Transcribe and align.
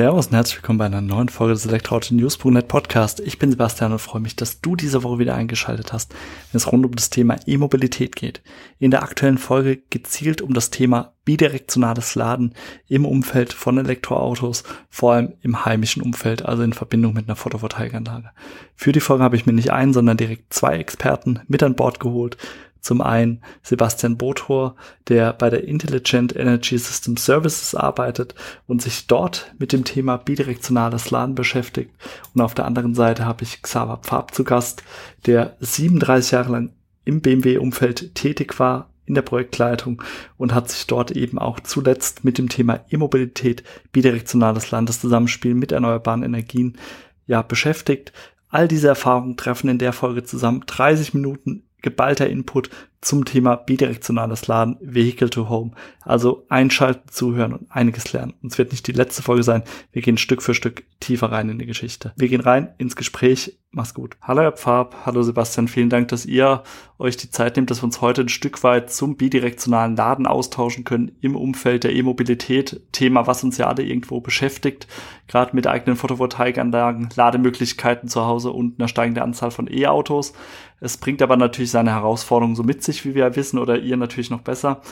Servus 0.00 0.28
und 0.28 0.32
herzlich 0.32 0.56
willkommen 0.56 0.78
bei 0.78 0.86
einer 0.86 1.02
neuen 1.02 1.28
Folge 1.28 1.52
des 1.52 1.66
Elektroauto 1.66 2.14
News.net 2.14 2.68
Podcast. 2.68 3.20
Ich 3.20 3.38
bin 3.38 3.50
Sebastian 3.50 3.92
und 3.92 3.98
freue 3.98 4.22
mich, 4.22 4.34
dass 4.34 4.62
du 4.62 4.74
diese 4.74 5.02
Woche 5.02 5.18
wieder 5.18 5.34
eingeschaltet 5.34 5.92
hast, 5.92 6.14
wenn 6.14 6.56
es 6.56 6.72
rund 6.72 6.86
um 6.86 6.96
das 6.96 7.10
Thema 7.10 7.36
E-Mobilität 7.44 8.16
geht. 8.16 8.40
In 8.78 8.90
der 8.90 9.02
aktuellen 9.02 9.36
Folge 9.36 9.82
gezielt 9.90 10.40
um 10.40 10.54
das 10.54 10.70
Thema 10.70 11.12
bidirektionales 11.26 12.14
Laden 12.14 12.54
im 12.88 13.04
Umfeld 13.04 13.52
von 13.52 13.76
Elektroautos, 13.76 14.64
vor 14.88 15.12
allem 15.12 15.34
im 15.42 15.66
heimischen 15.66 16.02
Umfeld, 16.02 16.46
also 16.46 16.62
in 16.62 16.72
Verbindung 16.72 17.12
mit 17.12 17.28
einer 17.28 17.36
Photovoltaikanlage. 17.36 18.30
Für 18.74 18.92
die 18.92 19.00
Folge 19.00 19.22
habe 19.22 19.36
ich 19.36 19.44
mir 19.44 19.52
nicht 19.52 19.70
einen, 19.70 19.92
sondern 19.92 20.16
direkt 20.16 20.54
zwei 20.54 20.78
Experten 20.78 21.40
mit 21.46 21.62
an 21.62 21.74
Bord 21.74 22.00
geholt. 22.00 22.38
Zum 22.80 23.00
einen 23.00 23.42
Sebastian 23.62 24.16
Bothor, 24.16 24.76
der 25.08 25.32
bei 25.32 25.50
der 25.50 25.64
Intelligent 25.64 26.34
Energy 26.34 26.78
System 26.78 27.16
Services 27.16 27.74
arbeitet 27.74 28.34
und 28.66 28.82
sich 28.82 29.06
dort 29.06 29.54
mit 29.58 29.72
dem 29.72 29.84
Thema 29.84 30.16
bidirektionales 30.16 31.10
Laden 31.10 31.34
beschäftigt. 31.34 31.92
Und 32.34 32.40
auf 32.40 32.54
der 32.54 32.64
anderen 32.64 32.94
Seite 32.94 33.24
habe 33.24 33.44
ich 33.44 33.62
Xaver 33.62 33.98
Pfab 33.98 34.34
zu 34.34 34.44
Gast, 34.44 34.82
der 35.26 35.56
37 35.60 36.32
Jahre 36.32 36.52
lang 36.52 36.72
im 37.04 37.20
BMW-Umfeld 37.20 38.14
tätig 38.14 38.58
war 38.58 38.90
in 39.06 39.14
der 39.14 39.22
Projektleitung 39.22 40.02
und 40.36 40.54
hat 40.54 40.70
sich 40.70 40.86
dort 40.86 41.10
eben 41.10 41.38
auch 41.38 41.58
zuletzt 41.60 42.24
mit 42.24 42.38
dem 42.38 42.48
Thema 42.48 42.80
E-Mobilität, 42.90 43.64
bidirektionales 43.90 44.70
Landeszusammenspiel 44.70 45.54
mit 45.54 45.72
erneuerbaren 45.72 46.22
Energien 46.22 46.78
ja 47.26 47.42
beschäftigt. 47.42 48.12
All 48.48 48.68
diese 48.68 48.88
Erfahrungen 48.88 49.36
treffen 49.36 49.68
in 49.68 49.78
der 49.78 49.92
Folge 49.92 50.22
zusammen. 50.22 50.62
30 50.66 51.14
Minuten 51.14 51.64
geballter 51.82 52.28
Input 52.28 52.70
zum 53.00 53.24
Thema 53.24 53.56
bidirektionales 53.56 54.46
Laden, 54.46 54.76
Vehicle 54.80 55.30
to 55.30 55.48
Home. 55.48 55.72
Also 56.02 56.44
einschalten, 56.48 57.08
zuhören 57.10 57.52
und 57.54 57.66
einiges 57.70 58.12
lernen. 58.12 58.34
Und 58.42 58.52
es 58.52 58.58
wird 58.58 58.72
nicht 58.72 58.86
die 58.86 58.92
letzte 58.92 59.22
Folge 59.22 59.42
sein. 59.42 59.62
Wir 59.92 60.02
gehen 60.02 60.18
Stück 60.18 60.42
für 60.42 60.54
Stück 60.54 60.84
tiefer 61.00 61.32
rein 61.32 61.48
in 61.48 61.58
die 61.58 61.66
Geschichte. 61.66 62.12
Wir 62.16 62.28
gehen 62.28 62.40
rein 62.40 62.74
ins 62.78 62.96
Gespräch. 62.96 63.56
Mach's 63.72 63.94
gut. 63.94 64.16
Hallo 64.20 64.42
Herr 64.42 64.52
Pfab, 64.52 65.06
hallo 65.06 65.22
Sebastian, 65.22 65.68
vielen 65.68 65.90
Dank, 65.90 66.08
dass 66.08 66.26
ihr 66.26 66.64
euch 66.98 67.16
die 67.16 67.30
Zeit 67.30 67.54
nehmt, 67.54 67.70
dass 67.70 67.82
wir 67.82 67.84
uns 67.84 68.00
heute 68.00 68.22
ein 68.22 68.28
Stück 68.28 68.64
weit 68.64 68.90
zum 68.90 69.16
bidirektionalen 69.16 69.94
Laden 69.94 70.26
austauschen 70.26 70.82
können 70.82 71.12
im 71.20 71.36
Umfeld 71.36 71.84
der 71.84 71.94
E-Mobilität. 71.94 72.80
Thema, 72.90 73.28
was 73.28 73.44
uns 73.44 73.58
ja 73.58 73.68
alle 73.68 73.84
irgendwo 73.84 74.20
beschäftigt, 74.20 74.88
gerade 75.28 75.54
mit 75.54 75.68
eigenen 75.68 75.96
Photovoltaikanlagen, 75.96 77.10
Lademöglichkeiten 77.14 78.08
zu 78.08 78.26
Hause 78.26 78.50
und 78.50 78.80
einer 78.80 78.88
steigenden 78.88 79.22
Anzahl 79.22 79.52
von 79.52 79.72
E-Autos. 79.72 80.32
Es 80.80 80.96
bringt 80.96 81.22
aber 81.22 81.36
natürlich 81.36 81.70
seine 81.70 81.92
Herausforderungen 81.92 82.56
so 82.56 82.64
mit 82.64 82.82
sich, 82.82 82.89
wie 83.04 83.14
wir 83.14 83.36
wissen, 83.36 83.58
oder 83.58 83.78
ihr 83.78 83.96
natürlich 83.96 84.30
noch 84.30 84.42
besser. 84.42 84.82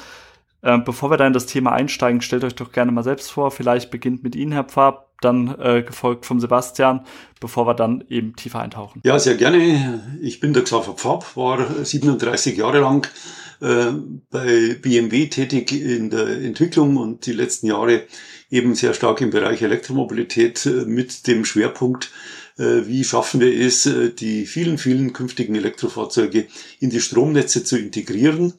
Ähm, 0.63 0.83
bevor 0.85 1.11
wir 1.11 1.17
da 1.17 1.27
in 1.27 1.33
das 1.33 1.47
Thema 1.47 1.73
einsteigen, 1.73 2.21
stellt 2.21 2.45
euch 2.45 2.55
doch 2.55 2.73
gerne 2.73 2.91
mal 2.91 3.05
selbst 3.05 3.31
vor. 3.31 3.51
Vielleicht 3.51 3.91
beginnt 3.91 4.25
mit 4.25 4.35
Ihnen, 4.35 4.53
Herr 4.53 4.65
Pfab, 4.65 5.09
dann 5.21 5.55
äh, 5.61 5.83
gefolgt 5.83 6.27
vom 6.27 6.41
Sebastian, 6.41 7.05
bevor 7.41 7.67
wir 7.67 7.75
dann 7.75 8.05
eben 8.09 8.35
tiefer 8.35 8.61
eintauchen. 8.61 9.01
Ja, 9.05 9.19
sehr 9.19 9.37
gerne. 9.37 10.19
Ich 10.21 10.41
bin 10.41 10.53
der 10.53 10.65
Xaver 10.65 10.95
Pfab, 10.95 11.37
war 11.37 11.85
37 11.85 12.57
Jahre 12.57 12.81
lang 12.81 13.07
äh, 13.61 13.93
bei 14.31 14.77
BMW 14.81 15.27
tätig 15.29 15.73
in 15.73 16.11
der 16.11 16.29
Entwicklung 16.29 16.97
und 16.97 17.27
die 17.27 17.33
letzten 17.33 17.67
Jahre 17.67 18.03
eben 18.51 18.75
sehr 18.75 18.95
stark 18.95 19.21
im 19.21 19.31
Bereich 19.31 19.63
Elektromobilität 19.63 20.65
äh, 20.67 20.85
mit 20.87 21.27
dem 21.27 21.45
Schwerpunkt 21.45 22.11
wie 22.59 23.05
schaffen 23.05 23.41
wir 23.41 23.67
es, 23.67 23.87
äh, 23.87 24.11
die 24.11 24.47
vielen, 24.47 24.79
vielen 24.79 25.13
künftigen 25.13 25.55
Elektrofahrzeuge 25.55 26.47
in 26.81 26.91
die 26.91 27.01
Stromnetze 27.01 27.65
zu 27.65 27.79
integrieren. 27.79 28.55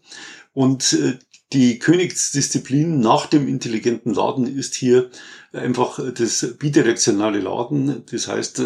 Und 0.53 0.94
äh, 0.94 1.19
die 1.51 1.79
Königsdisziplin 1.79 3.00
nach 3.00 3.25
dem 3.25 3.47
intelligenten 3.47 4.13
Laden 4.13 4.46
ist 4.46 4.75
hier 4.75 5.09
einfach 5.51 6.00
das 6.13 6.56
bidirektionale 6.59 7.40
Laden. 7.40 8.03
Das 8.12 8.28
heißt, 8.28 8.62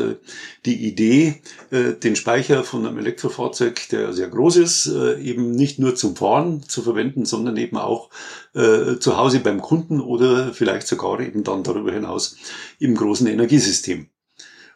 die 0.65 0.85
Idee, 0.85 1.41
den 1.71 2.17
Speicher 2.17 2.65
von 2.65 2.85
einem 2.85 2.97
Elektrofahrzeug, 2.97 3.87
der 3.87 4.11
sehr 4.11 4.27
groß 4.27 4.57
ist, 4.57 4.87
eben 4.87 5.51
nicht 5.51 5.79
nur 5.79 5.95
zum 5.95 6.17
Fahren 6.17 6.61
zu 6.67 6.81
verwenden, 6.81 7.23
sondern 7.23 7.55
eben 7.55 7.77
auch 7.77 8.09
zu 8.53 9.15
Hause 9.15 9.39
beim 9.39 9.61
Kunden 9.61 10.01
oder 10.01 10.53
vielleicht 10.53 10.87
sogar 10.87 11.21
eben 11.21 11.45
dann 11.45 11.63
darüber 11.63 11.93
hinaus 11.93 12.35
im 12.79 12.95
großen 12.95 13.27
Energiesystem. 13.27 14.09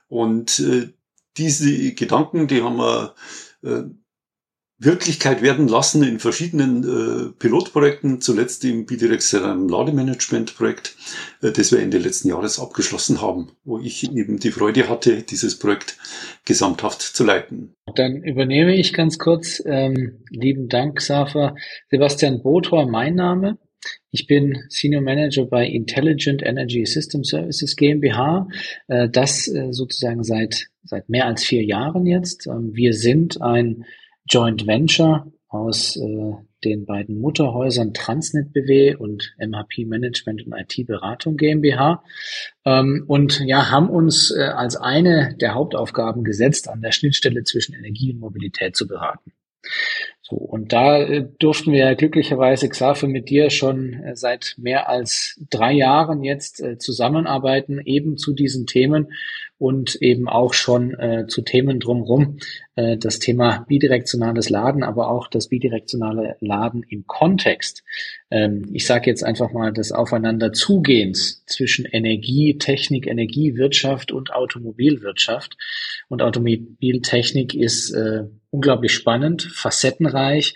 Und 0.08 0.60
äh, 0.60 0.90
diese 1.38 1.94
Gedanken, 1.94 2.48
die 2.48 2.64
haben 2.64 2.78
wir 2.78 3.16
äh, 3.64 3.84
Wirklichkeit 4.80 5.42
werden 5.42 5.68
lassen 5.68 6.04
in 6.04 6.20
verschiedenen 6.20 6.84
äh, 6.84 7.32
Pilotprojekten, 7.40 8.22
zuletzt 8.22 8.64
im 8.64 8.86
bidirektionalen 8.86 9.68
Lademanagement-Projekt, 9.68 10.96
äh, 11.42 11.52
das 11.52 11.72
wir 11.72 11.80
Ende 11.80 11.98
letzten 11.98 12.30
Jahres 12.30 12.60
abgeschlossen 12.60 13.20
haben, 13.20 13.52
wo 13.64 13.80
ich 13.80 14.12
eben 14.12 14.38
die 14.40 14.52
Freude 14.52 14.88
hatte, 14.88 15.24
dieses 15.24 15.58
Projekt 15.58 15.98
gesamthaft 16.46 17.02
zu 17.02 17.24
leiten. 17.24 17.74
Dann 17.96 18.22
übernehme 18.22 18.76
ich 18.76 18.94
ganz 18.94 19.18
kurz. 19.18 19.64
Ähm, 19.66 20.24
lieben 20.30 20.68
Dank, 20.70 21.02
Safa. 21.02 21.56
Sebastian 21.90 22.44
Bothor, 22.44 22.88
mein 22.88 23.16
Name. 23.16 23.58
Ich 24.12 24.28
bin 24.28 24.64
Senior 24.70 25.02
Manager 25.02 25.46
bei 25.46 25.68
Intelligent 25.68 26.42
Energy 26.44 26.86
System 26.86 27.24
Services 27.24 27.76
GmbH. 27.76 28.48
Äh, 28.88 29.10
das 29.10 29.48
äh, 29.48 29.72
sozusagen 29.72 30.24
seit, 30.24 30.68
seit 30.84 31.10
mehr 31.10 31.26
als 31.26 31.44
vier 31.44 31.64
Jahren 31.64 32.06
jetzt. 32.06 32.48
Ähm, 32.48 32.74
wir 32.74 32.94
sind 32.94 33.42
ein 33.42 33.86
Joint 34.30 34.66
Venture 34.66 35.32
aus 35.50 35.98
äh, 35.98 36.34
den 36.64 36.86
beiden 36.86 37.20
Mutterhäusern 37.20 37.94
Transnet 37.94 38.52
BW 38.52 38.96
und 38.96 39.36
MHP 39.38 39.86
Management 39.86 40.46
und 40.48 40.54
IT 40.54 40.88
Beratung 40.88 41.38
GmbH 41.38 42.04
ähm, 42.66 43.06
und 43.08 43.42
ja, 43.46 43.70
haben 43.70 43.90
uns 43.90 44.34
als 44.34 44.76
eine 44.76 45.36
der 45.40 45.54
Hauptaufgaben 45.54 46.24
gesetzt, 46.24 46.68
an 46.68 46.82
der 46.82 46.92
Schnittstelle 46.92 47.44
zwischen 47.44 47.76
Energie 47.76 48.12
und 48.12 48.20
Mobilität 48.20 48.76
zu 48.76 48.88
beraten. 48.88 49.32
So, 50.30 50.36
und 50.36 50.74
da 50.74 51.02
äh, 51.02 51.26
durften 51.40 51.72
wir 51.72 51.96
glücklicherweise, 51.96 52.68
Xaver, 52.68 53.08
mit 53.08 53.30
dir 53.30 53.50
schon 53.50 53.94
äh, 53.94 54.16
seit 54.16 54.56
mehr 54.58 54.90
als 54.90 55.40
drei 55.50 55.72
Jahren 55.72 56.22
jetzt 56.22 56.62
äh, 56.62 56.78
zusammenarbeiten, 56.78 57.80
eben 57.86 58.18
zu 58.18 58.34
diesen 58.34 58.68
Themen 58.68 59.08
und 59.58 59.96
eben 60.02 60.28
auch 60.28 60.54
schon 60.54 60.94
äh, 61.00 61.28
zu 61.28 61.42
Themen 61.42 61.80
drumherum. 61.80 62.40
Äh, 62.76 62.98
das 62.98 63.20
Thema 63.20 63.66
bidirektionales 63.70 64.50
Laden, 64.50 64.84
aber 64.84 65.10
auch 65.10 65.30
das 65.30 65.48
bidirektionale 65.48 66.36
Laden 66.42 66.84
im 66.84 67.08
Kontext. 67.08 67.84
Ähm, 68.30 68.70
ich 68.74 68.86
sage 68.86 69.10
jetzt 69.10 69.24
einfach 69.24 69.54
mal 69.54 69.72
des 69.72 69.94
Aufeinanderzugehens 69.94 71.46
zwischen 71.46 71.86
Energie, 71.86 72.58
Technik, 72.58 73.08
Energiewirtschaft 73.08 74.12
und 74.12 74.34
Automobilwirtschaft. 74.34 75.58
Und 76.10 76.22
Automobiltechnik 76.22 77.56
ist 77.56 77.92
äh, 77.92 78.26
unglaublich 78.50 78.94
spannend, 78.94 79.44
facettenreich. 79.54 80.56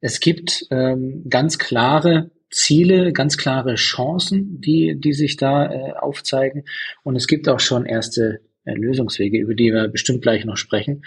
Es 0.00 0.20
gibt 0.20 0.66
ähm, 0.70 1.24
ganz 1.28 1.58
klare 1.58 2.30
Ziele, 2.50 3.12
ganz 3.12 3.36
klare 3.36 3.74
Chancen, 3.76 4.60
die, 4.60 4.94
die 4.98 5.12
sich 5.12 5.36
da 5.36 5.72
äh, 5.72 5.92
aufzeigen. 5.92 6.64
Und 7.02 7.16
es 7.16 7.26
gibt 7.26 7.48
auch 7.48 7.60
schon 7.60 7.86
erste 7.86 8.40
äh, 8.64 8.74
Lösungswege, 8.74 9.38
über 9.38 9.54
die 9.54 9.72
wir 9.72 9.88
bestimmt 9.88 10.22
gleich 10.22 10.44
noch 10.44 10.56
sprechen. 10.56 11.02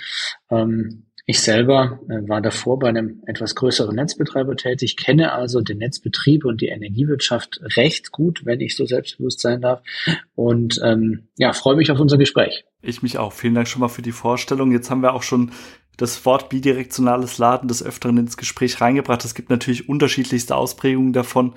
Ähm, 0.49 1.05
ich 1.27 1.39
selber 1.39 1.99
äh, 2.07 2.27
war 2.27 2.39
davor 2.39 2.77
bei 2.77 2.89
einem 2.89 3.23
etwas 3.25 3.55
größeren 3.55 3.95
Netzbetreiber 3.95 4.55
tätig, 4.55 4.95
kenne 4.95 5.31
also 5.31 5.61
den 5.61 5.79
Netzbetrieb 5.79 6.45
und 6.45 6.61
die 6.61 6.67
Energiewirtschaft 6.67 7.61
recht 7.75 8.11
gut, 8.11 8.45
wenn 8.45 8.61
ich 8.61 8.75
so 8.75 8.85
selbstbewusst 8.85 9.39
sein 9.39 9.61
darf. 9.61 9.81
Und 10.35 10.79
ähm, 10.83 11.29
ja, 11.37 11.53
freue 11.53 11.77
mich 11.77 11.89
auf 11.89 11.99
unser 11.99 12.19
Gespräch. 12.19 12.65
Ich 12.83 13.01
mich 13.01 13.17
auch. 13.17 13.33
Vielen 13.33 13.55
Dank 13.55 13.67
schon 13.67 13.79
mal 13.79 13.87
für 13.87 14.03
die 14.03 14.11
Vorstellung. 14.11 14.71
Jetzt 14.71 14.91
haben 14.91 15.01
wir 15.01 15.13
auch 15.13 15.23
schon 15.23 15.51
das 15.97 16.25
Wort 16.25 16.49
bidirektionales 16.49 17.37
Laden 17.37 17.67
des 17.67 17.83
Öfteren 17.83 18.17
ins 18.17 18.37
Gespräch 18.37 18.81
reingebracht. 18.81 19.23
Es 19.25 19.35
gibt 19.35 19.49
natürlich 19.49 19.89
unterschiedlichste 19.89 20.55
Ausprägungen 20.55 21.13
davon. 21.13 21.53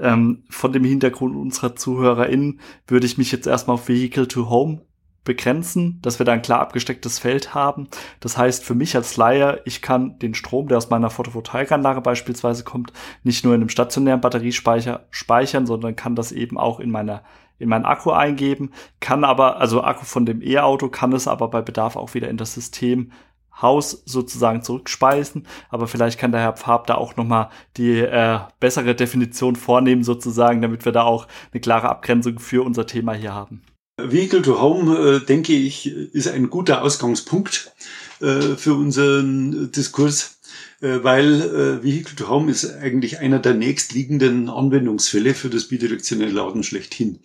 Ähm, 0.00 0.42
von 0.50 0.72
dem 0.72 0.84
Hintergrund 0.84 1.36
unserer 1.36 1.76
ZuhörerInnen 1.76 2.60
würde 2.86 3.06
ich 3.06 3.18
mich 3.18 3.30
jetzt 3.30 3.46
erstmal 3.46 3.74
auf 3.74 3.88
Vehicle 3.88 4.26
to 4.26 4.48
Home 4.50 4.80
begrenzen, 5.24 5.98
dass 6.02 6.18
wir 6.18 6.26
da 6.26 6.32
ein 6.32 6.42
klar 6.42 6.60
abgestecktes 6.60 7.18
Feld 7.18 7.54
haben. 7.54 7.88
Das 8.20 8.36
heißt, 8.36 8.62
für 8.62 8.74
mich 8.74 8.94
als 8.94 9.16
Laie, 9.16 9.60
ich 9.64 9.82
kann 9.82 10.18
den 10.18 10.34
Strom, 10.34 10.68
der 10.68 10.78
aus 10.78 10.90
meiner 10.90 11.10
Photovoltaikanlage 11.10 12.00
beispielsweise 12.02 12.62
kommt, 12.62 12.92
nicht 13.22 13.44
nur 13.44 13.54
in 13.54 13.62
einem 13.62 13.70
stationären 13.70 14.20
Batteriespeicher 14.20 15.06
speichern, 15.10 15.66
sondern 15.66 15.96
kann 15.96 16.14
das 16.14 16.30
eben 16.30 16.58
auch 16.58 16.78
in 16.78 16.90
meiner 16.90 17.22
in 17.58 17.68
meinen 17.68 17.84
Akku 17.84 18.10
eingeben, 18.10 18.72
kann 18.98 19.22
aber, 19.22 19.60
also 19.60 19.84
Akku 19.84 20.04
von 20.04 20.26
dem 20.26 20.42
E-Auto, 20.42 20.88
kann 20.88 21.12
es 21.12 21.28
aber 21.28 21.48
bei 21.48 21.62
Bedarf 21.62 21.94
auch 21.94 22.14
wieder 22.14 22.28
in 22.28 22.36
das 22.36 22.52
System 22.52 23.12
Haus 23.60 24.02
sozusagen 24.04 24.62
zurückspeisen, 24.62 25.46
aber 25.70 25.86
vielleicht 25.86 26.18
kann 26.18 26.32
der 26.32 26.40
Herr 26.40 26.54
Pfab 26.54 26.86
da 26.86 26.94
auch 26.96 27.16
nochmal 27.16 27.50
die 27.76 27.98
äh, 27.98 28.40
bessere 28.60 28.94
Definition 28.94 29.56
vornehmen 29.56 30.04
sozusagen, 30.04 30.62
damit 30.62 30.84
wir 30.84 30.92
da 30.92 31.02
auch 31.02 31.28
eine 31.52 31.60
klare 31.60 31.88
Abgrenzung 31.88 32.38
für 32.38 32.64
unser 32.64 32.86
Thema 32.86 33.14
hier 33.14 33.34
haben. 33.34 33.62
Vehicle 33.96 34.42
to 34.42 34.60
Home, 34.60 34.96
äh, 34.96 35.20
denke 35.24 35.52
ich, 35.52 35.86
ist 35.86 36.26
ein 36.26 36.50
guter 36.50 36.82
Ausgangspunkt 36.82 37.72
äh, 38.20 38.56
für 38.56 38.74
unseren 38.74 39.70
Diskurs, 39.70 40.40
äh, 40.80 41.04
weil 41.04 41.40
äh, 41.42 41.82
Vehicle 41.84 42.16
to 42.16 42.28
Home 42.28 42.50
ist 42.50 42.74
eigentlich 42.74 43.20
einer 43.20 43.38
der 43.38 43.54
nächstliegenden 43.54 44.48
Anwendungsfälle 44.48 45.34
für 45.34 45.48
das 45.48 45.68
bidirektionelle 45.68 46.32
Laden 46.32 46.64
schlechthin. 46.64 47.20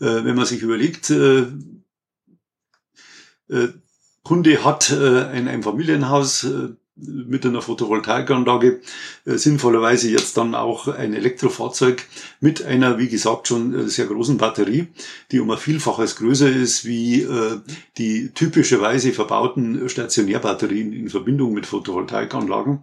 Äh, 0.00 0.24
wenn 0.24 0.36
man 0.36 0.44
sich 0.44 0.62
überlegt, 0.62 1.12
äh, 4.32 4.34
Kunde 4.34 4.64
hat 4.64 4.90
ein 4.92 5.48
Einfamilienhaus, 5.48 6.46
mit 6.94 7.46
einer 7.46 7.62
Photovoltaikanlage 7.62 8.80
äh, 9.24 9.36
sinnvollerweise 9.36 10.10
jetzt 10.10 10.36
dann 10.36 10.54
auch 10.54 10.88
ein 10.88 11.14
Elektrofahrzeug 11.14 12.04
mit 12.40 12.64
einer, 12.64 12.98
wie 12.98 13.08
gesagt, 13.08 13.48
schon 13.48 13.74
äh, 13.74 13.88
sehr 13.88 14.06
großen 14.06 14.36
Batterie, 14.36 14.88
die 15.30 15.40
um 15.40 15.50
ein 15.50 15.58
Vielfaches 15.58 16.16
größer 16.16 16.50
ist 16.50 16.84
wie 16.84 17.22
äh, 17.22 17.60
die 17.96 18.30
typischerweise 18.34 19.12
verbauten 19.12 19.88
Stationärbatterien 19.88 20.92
in 20.92 21.08
Verbindung 21.08 21.54
mit 21.54 21.64
Photovoltaikanlagen. 21.64 22.80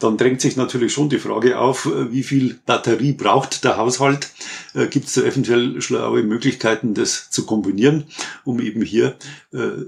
Dann 0.00 0.16
drängt 0.16 0.40
sich 0.40 0.56
natürlich 0.56 0.92
schon 0.92 1.08
die 1.08 1.18
Frage 1.18 1.58
auf, 1.58 1.86
äh, 1.86 2.12
wie 2.12 2.24
viel 2.24 2.58
Batterie 2.66 3.12
braucht 3.12 3.62
der 3.62 3.76
Haushalt? 3.76 4.30
Äh, 4.74 4.88
Gibt 4.88 5.06
es 5.06 5.14
da 5.14 5.22
eventuell 5.22 5.80
schlaue 5.80 6.24
Möglichkeiten, 6.24 6.92
das 6.94 7.30
zu 7.30 7.46
kombinieren, 7.46 8.04
um 8.44 8.60
eben 8.60 8.82
hier 8.82 9.16
äh, 9.52 9.84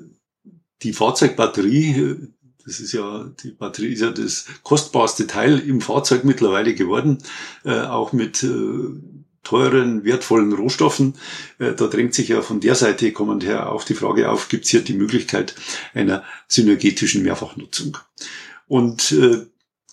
die 0.82 0.92
Fahrzeugbatterie 0.92 2.32
das 2.66 2.80
ist 2.80 2.92
ja, 2.92 3.30
die 3.42 3.52
Batterie 3.52 3.92
ist 3.92 4.00
ja 4.00 4.10
das 4.10 4.46
kostbarste 4.64 5.28
Teil 5.28 5.60
im 5.60 5.80
Fahrzeug 5.80 6.24
mittlerweile 6.24 6.74
geworden, 6.74 7.18
äh, 7.64 7.80
auch 7.82 8.12
mit 8.12 8.42
äh, 8.42 8.88
teuren, 9.44 10.04
wertvollen 10.04 10.52
Rohstoffen. 10.52 11.14
Äh, 11.58 11.74
da 11.74 11.86
drängt 11.86 12.14
sich 12.14 12.28
ja 12.28 12.42
von 12.42 12.60
der 12.60 12.74
Seite 12.74 13.12
kommend 13.12 13.44
her 13.44 13.70
auch 13.70 13.84
die 13.84 13.94
Frage 13.94 14.30
auf, 14.30 14.48
gibt 14.48 14.64
es 14.64 14.72
hier 14.72 14.82
die 14.82 14.94
Möglichkeit 14.94 15.54
einer 15.94 16.24
synergetischen 16.48 17.22
Mehrfachnutzung? 17.22 17.96
Und 18.66 19.12
äh, 19.12 19.46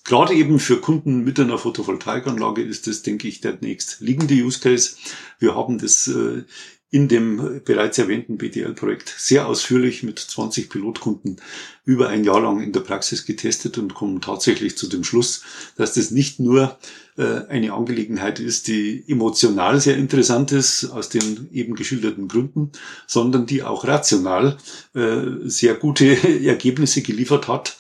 Gerade 0.06 0.34
eben 0.34 0.60
für 0.60 0.82
Kunden 0.82 1.24
mit 1.24 1.40
einer 1.40 1.58
Photovoltaikanlage 1.58 2.62
ist 2.62 2.88
das, 2.88 3.04
denke 3.04 3.30
ich, 3.30 3.40
der 3.40 3.58
nächstliegende 3.62 4.34
Use 4.34 4.60
Case. 4.60 4.98
Wir 5.40 5.56
haben 5.56 5.78
das 5.78 6.08
äh, 6.08 6.44
in 6.94 7.08
dem 7.08 7.62
bereits 7.66 7.98
erwähnten 7.98 8.38
BTL-Projekt 8.38 9.16
sehr 9.18 9.48
ausführlich 9.48 10.04
mit 10.04 10.20
20 10.20 10.70
Pilotkunden 10.70 11.38
über 11.86 12.10
ein 12.10 12.24
Jahr 12.24 12.40
lang 12.40 12.62
in 12.62 12.72
der 12.72 12.82
Praxis 12.82 13.26
getestet 13.26 13.80
und 13.80 13.96
kommen 13.96 14.22
tatsächlich 14.22 14.78
zu 14.78 14.88
dem 14.88 15.04
Schluss, 15.04 15.42
dass 15.76 15.94
das 15.94 16.12
nicht 16.12 16.40
nur 16.40 16.78
äh, 17.18 17.48
eine 17.50 17.74
Angelegenheit 17.74 18.40
ist, 18.40 18.68
die 18.68 19.04
emotional 19.08 19.82
sehr 19.82 19.98
interessant 19.98 20.52
ist, 20.52 20.86
aus 20.86 21.10
den 21.10 21.50
eben 21.52 21.74
geschilderten 21.74 22.28
Gründen, 22.28 22.72
sondern 23.08 23.48
die 23.48 23.64
auch 23.64 23.88
rational 23.88 24.58
äh, 24.94 25.22
sehr 25.46 25.74
gute 25.74 26.06
Ergebnisse 26.46 27.02
geliefert 27.02 27.48
hat, 27.48 27.76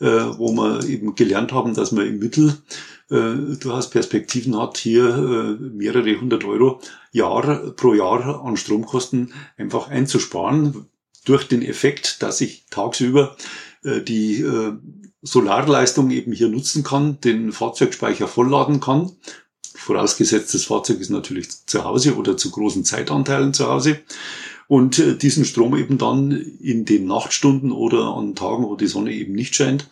äh, 0.00 0.06
wo 0.06 0.50
wir 0.50 0.84
eben 0.88 1.14
gelernt 1.14 1.52
haben, 1.52 1.72
dass 1.74 1.92
man 1.92 2.04
im 2.08 2.18
Mittel 2.18 2.58
durchaus 3.08 3.90
Perspektiven 3.90 4.58
hat, 4.58 4.78
hier 4.78 5.06
äh, 5.06 5.62
mehrere 5.62 6.20
hundert 6.20 6.44
Euro 6.44 6.80
Jahr 7.12 7.72
pro 7.76 7.94
Jahr 7.94 8.44
an 8.44 8.56
Stromkosten 8.56 9.32
einfach 9.56 9.88
einzusparen 9.88 10.86
durch 11.24 11.46
den 11.46 11.62
Effekt, 11.62 12.22
dass 12.22 12.40
ich 12.40 12.64
tagsüber 12.70 13.36
äh, 13.84 14.00
die 14.00 14.40
äh, 14.40 14.72
Solarleistung 15.22 16.10
eben 16.10 16.32
hier 16.32 16.48
nutzen 16.48 16.82
kann, 16.82 17.20
den 17.20 17.52
Fahrzeugspeicher 17.52 18.28
vollladen 18.28 18.80
kann. 18.80 19.12
Vorausgesetzt, 19.74 20.54
das 20.54 20.64
Fahrzeug 20.64 21.00
ist 21.00 21.10
natürlich 21.10 21.48
zu 21.66 21.84
Hause 21.84 22.16
oder 22.16 22.36
zu 22.36 22.50
großen 22.50 22.84
Zeitanteilen 22.84 23.54
zu 23.54 23.68
Hause. 23.68 24.00
Und 24.68 24.98
äh, 24.98 25.16
diesen 25.16 25.44
Strom 25.44 25.76
eben 25.76 25.98
dann 25.98 26.32
in 26.32 26.84
den 26.84 27.06
Nachtstunden 27.06 27.70
oder 27.70 28.16
an 28.16 28.34
Tagen, 28.34 28.64
wo 28.64 28.74
die 28.74 28.88
Sonne 28.88 29.12
eben 29.12 29.32
nicht 29.32 29.54
scheint, 29.54 29.86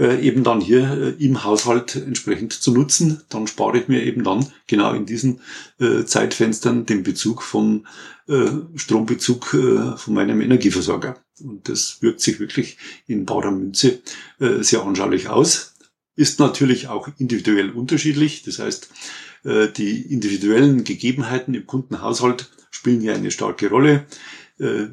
äh, 0.00 0.18
eben 0.26 0.44
dann 0.44 0.62
hier 0.62 1.16
äh, 1.18 1.24
im 1.24 1.44
Haushalt 1.44 1.94
entsprechend 1.94 2.54
zu 2.54 2.72
nutzen. 2.72 3.20
Dann 3.28 3.46
spare 3.46 3.78
ich 3.78 3.88
mir 3.88 4.02
eben 4.02 4.24
dann 4.24 4.46
genau 4.66 4.94
in 4.94 5.04
diesen 5.04 5.42
äh, 5.78 6.04
Zeitfenstern 6.04 6.86
den 6.86 7.02
Bezug 7.02 7.42
vom 7.42 7.86
Strombezug 8.76 9.46
von 9.46 10.14
meinem 10.14 10.40
Energieversorger. 10.40 11.20
Und 11.42 11.68
das 11.68 12.00
wirkt 12.00 12.20
sich 12.20 12.38
wirklich 12.38 12.78
in 13.08 13.26
barer 13.26 13.50
Münze 13.50 14.02
sehr 14.38 14.84
anschaulich 14.84 15.28
aus. 15.28 15.74
Ist 16.14 16.38
natürlich 16.38 16.86
auch 16.86 17.08
individuell 17.18 17.70
unterschiedlich. 17.70 18.44
Das 18.44 18.60
heißt, 18.60 18.88
die 19.76 20.12
individuellen 20.12 20.84
Gegebenheiten 20.84 21.54
im 21.54 21.66
Kundenhaushalt 21.66 22.52
spielen 22.70 23.00
hier 23.00 23.16
eine 23.16 23.32
starke 23.32 23.68
Rolle. 23.68 24.06
Äh, 24.60 24.86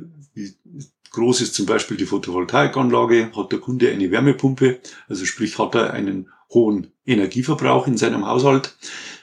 Groß 1.17 1.41
ist 1.41 1.55
zum 1.55 1.65
Beispiel 1.65 1.97
die 1.97 2.05
Photovoltaikanlage, 2.05 3.31
hat 3.35 3.51
der 3.51 3.57
Kunde 3.57 3.89
eine 3.89 4.11
Wärmepumpe, 4.11 4.79
also 5.09 5.25
sprich 5.25 5.57
hat 5.57 5.73
er 5.73 5.91
einen 5.91 6.29
hohen 6.53 6.91
Energieverbrauch 7.07 7.87
in 7.87 7.97
seinem 7.97 8.27
Haushalt, 8.27 8.75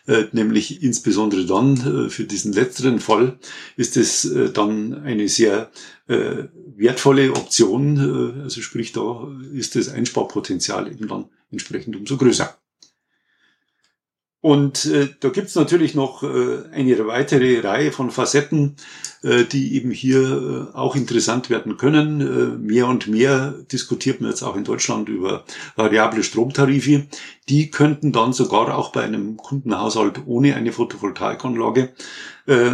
äh, 0.09 0.25
nämlich 0.33 0.83
insbesondere 0.83 1.47
dann 1.47 2.07
äh, 2.07 2.11
für 2.11 2.25
diesen 2.25 2.53
letzteren 2.53 2.99
Fall 2.99 3.39
ist 3.77 3.97
es 3.97 4.25
äh, 4.25 4.51
dann 4.51 5.05
eine 5.05 5.29
sehr 5.29 5.71
wertvolle 6.07 7.33
Option, 7.33 8.43
also 8.43 8.61
sprich 8.61 8.93
da 8.93 9.27
ist 9.55 9.75
das 9.75 9.89
Einsparpotenzial 9.89 10.93
eben 10.93 11.09
dann 11.09 11.31
entsprechend 11.51 11.97
umso 11.97 12.19
größer. 12.19 12.59
Und 14.45 14.85
äh, 14.85 15.09
da 15.21 15.31
gibt's 15.31 15.55
natürlich 15.55 15.95
noch 15.95 16.23
äh, 16.23 16.69
eine 16.71 17.07
weitere 17.07 17.61
Reihe 17.61 17.93
von 17.93 18.11
Facetten, 18.11 18.77
äh, 19.23 19.45
die 19.45 19.75
eben 19.75 19.91
hier 19.91 20.69
äh, 20.71 20.77
auch 20.77 20.97
interessant 20.97 21.49
werden 21.49 21.79
können. 21.79 22.21
Äh, 22.21 22.59
mehr 22.59 22.87
und 22.89 23.07
mehr 23.07 23.55
diskutiert 23.73 24.21
man 24.21 24.29
jetzt 24.29 24.43
auch 24.43 24.55
in 24.55 24.65
Deutschland 24.65 25.09
über 25.09 25.45
variable 25.77 26.23
Stromtarife. 26.23 27.07
Die 27.49 27.71
könnten 27.71 28.13
dann 28.13 28.35
sogar 28.35 28.77
auch 28.77 28.93
bei 28.93 29.01
einem 29.01 29.39
Kundenhaushalt 29.39 30.21
ohne 30.27 30.57
eine 30.57 30.73
Photovoltaikanlage 30.73 31.95
äh, 32.45 32.73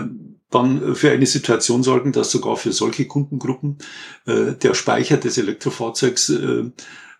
dann 0.50 0.96
für 0.96 1.12
eine 1.12 1.26
Situation 1.26 1.84
sorgen, 1.84 2.10
dass 2.10 2.32
sogar 2.32 2.56
für 2.56 2.72
solche 2.72 3.06
Kundengruppen 3.06 3.78
äh, 4.26 4.54
der 4.60 4.74
Speicher 4.74 5.18
des 5.18 5.38
Elektrofahrzeugs 5.38 6.30
äh, 6.30 6.64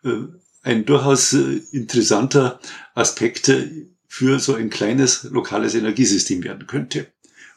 äh, 0.03 0.27
ein 0.65 0.85
durchaus 0.87 1.35
äh, 1.35 1.61
interessanter 1.71 2.59
Aspekt 2.97 3.49
für 4.13 4.41
so 4.41 4.57
ein 4.57 4.71
kleines 4.71 5.23
lokales 5.31 5.77
Energiesystem 5.77 6.43
werden 6.43 6.67
könnte. 6.67 7.07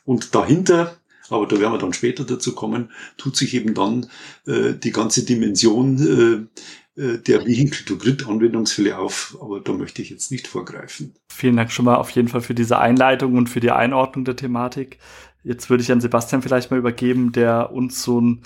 Und 0.06 0.36
dahinter, 0.36 0.96
aber 1.30 1.48
da 1.48 1.60
werden 1.60 1.74
wir 1.74 1.80
dann 1.80 1.94
später 1.94 2.26
dazu 2.26 2.54
kommen, 2.54 2.92
tut 3.18 3.36
sich 3.36 3.56
eben 3.56 3.74
dann 3.74 4.06
äh, 4.46 4.74
die 4.74 4.92
ganze 4.92 5.26
Dimension 5.26 6.48
äh, 6.96 7.02
äh 7.02 7.18
der 7.18 7.48
Vehicle-to-Grid-Anwendungsfälle 7.48 9.00
auf, 9.00 9.36
aber 9.42 9.62
da 9.62 9.74
möchte 9.74 10.04
ich 10.04 10.12
jetzt 10.12 10.30
nicht 10.30 10.46
vorgreifen. 10.46 11.16
Vielen 11.28 11.58
Dank 11.58 11.72
schon 11.72 11.86
mal 11.86 11.96
auf 11.96 12.12
jeden 12.12 12.28
Fall 12.28 12.42
für 12.42 12.54
diese 12.54 12.78
Einleitung 12.78 13.34
und 13.34 13.50
für 13.50 13.60
die 13.60 13.72
Einordnung 13.72 14.24
der 14.24 14.36
Thematik. 14.36 15.00
Jetzt 15.44 15.72
würde 15.72 15.82
ich 15.82 15.92
an 15.92 16.02
Sebastian 16.02 16.44
vielleicht 16.44 16.70
mal 16.70 16.78
übergeben, 16.78 17.32
der 17.32 17.72
uns 17.74 18.04
so 18.04 18.22
ein 18.22 18.44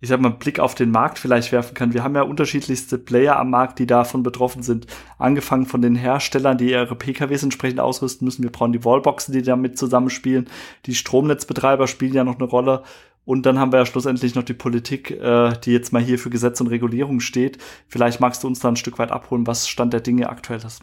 ich 0.00 0.10
sag 0.10 0.20
mal, 0.20 0.30
Blick 0.30 0.60
auf 0.60 0.74
den 0.74 0.90
Markt 0.90 1.18
vielleicht 1.18 1.52
werfen 1.52 1.74
kann. 1.74 1.94
Wir 1.94 2.04
haben 2.04 2.14
ja 2.14 2.22
unterschiedlichste 2.22 2.98
Player 2.98 3.38
am 3.38 3.50
Markt, 3.50 3.78
die 3.78 3.86
davon 3.86 4.22
betroffen 4.22 4.62
sind. 4.62 4.86
Angefangen 5.18 5.64
von 5.64 5.80
den 5.80 5.96
Herstellern, 5.96 6.58
die 6.58 6.70
ihre 6.70 6.94
PKWs 6.94 7.42
entsprechend 7.42 7.80
ausrüsten 7.80 8.26
müssen. 8.26 8.42
Wir 8.42 8.52
brauchen 8.52 8.72
die 8.72 8.84
Wallboxen, 8.84 9.32
die 9.32 9.42
damit 9.42 9.78
zusammenspielen. 9.78 10.48
Die 10.84 10.94
Stromnetzbetreiber 10.94 11.86
spielen 11.86 12.12
ja 12.12 12.24
noch 12.24 12.38
eine 12.38 12.44
Rolle. 12.44 12.82
Und 13.24 13.44
dann 13.46 13.58
haben 13.58 13.72
wir 13.72 13.80
ja 13.80 13.86
schlussendlich 13.86 14.34
noch 14.34 14.44
die 14.44 14.54
Politik, 14.54 15.10
äh, 15.10 15.52
die 15.64 15.72
jetzt 15.72 15.92
mal 15.92 16.02
hier 16.02 16.18
für 16.18 16.30
Gesetz 16.30 16.60
und 16.60 16.68
Regulierung 16.68 17.20
steht. 17.20 17.58
Vielleicht 17.88 18.20
magst 18.20 18.44
du 18.44 18.46
uns 18.46 18.60
da 18.60 18.68
ein 18.68 18.76
Stück 18.76 18.98
weit 18.98 19.10
abholen, 19.10 19.46
was 19.46 19.66
Stand 19.66 19.92
der 19.92 20.00
Dinge 20.00 20.28
aktuell 20.28 20.60
ist. 20.64 20.82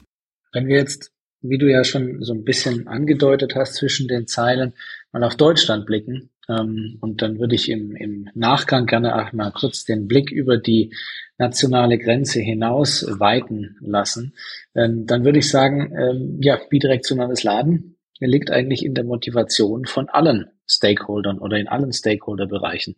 Wenn 0.52 0.68
wir 0.68 0.76
jetzt, 0.76 1.14
wie 1.42 1.58
du 1.58 1.72
ja 1.72 1.84
schon 1.84 2.22
so 2.22 2.34
ein 2.34 2.44
bisschen 2.44 2.88
angedeutet 2.88 3.56
hast, 3.56 3.76
zwischen 3.76 4.08
den 4.10 4.28
Zeilen 4.28 4.74
mal 5.14 5.24
auf 5.24 5.36
Deutschland 5.36 5.86
blicken, 5.86 6.32
und 6.48 7.22
dann 7.22 7.40
würde 7.40 7.56
ich 7.56 7.70
im, 7.70 7.96
im 7.96 8.30
Nachgang 8.34 8.86
gerne 8.86 9.16
auch 9.16 9.32
mal 9.32 9.52
kurz 9.52 9.86
den 9.86 10.08
Blick 10.08 10.32
über 10.32 10.58
die 10.58 10.94
nationale 11.38 11.98
Grenze 11.98 12.42
hinaus 12.42 13.06
weiten 13.08 13.78
lassen. 13.80 14.34
Ähm, 14.76 15.06
dann 15.06 15.24
würde 15.24 15.40
ich 15.40 15.50
sagen, 15.50 15.94
ähm, 15.98 16.40
ja, 16.42 16.60
bidirektionales 16.70 17.44
Laden 17.44 17.98
liegt 18.20 18.52
eigentlich 18.52 18.86
in 18.86 18.94
der 18.94 19.04
Motivation 19.04 19.86
von 19.86 20.10
allen 20.10 20.48
Stakeholdern 20.68 21.40
oder 21.40 21.58
in 21.58 21.68
allen 21.68 21.92
Stakeholderbereichen. 21.92 22.96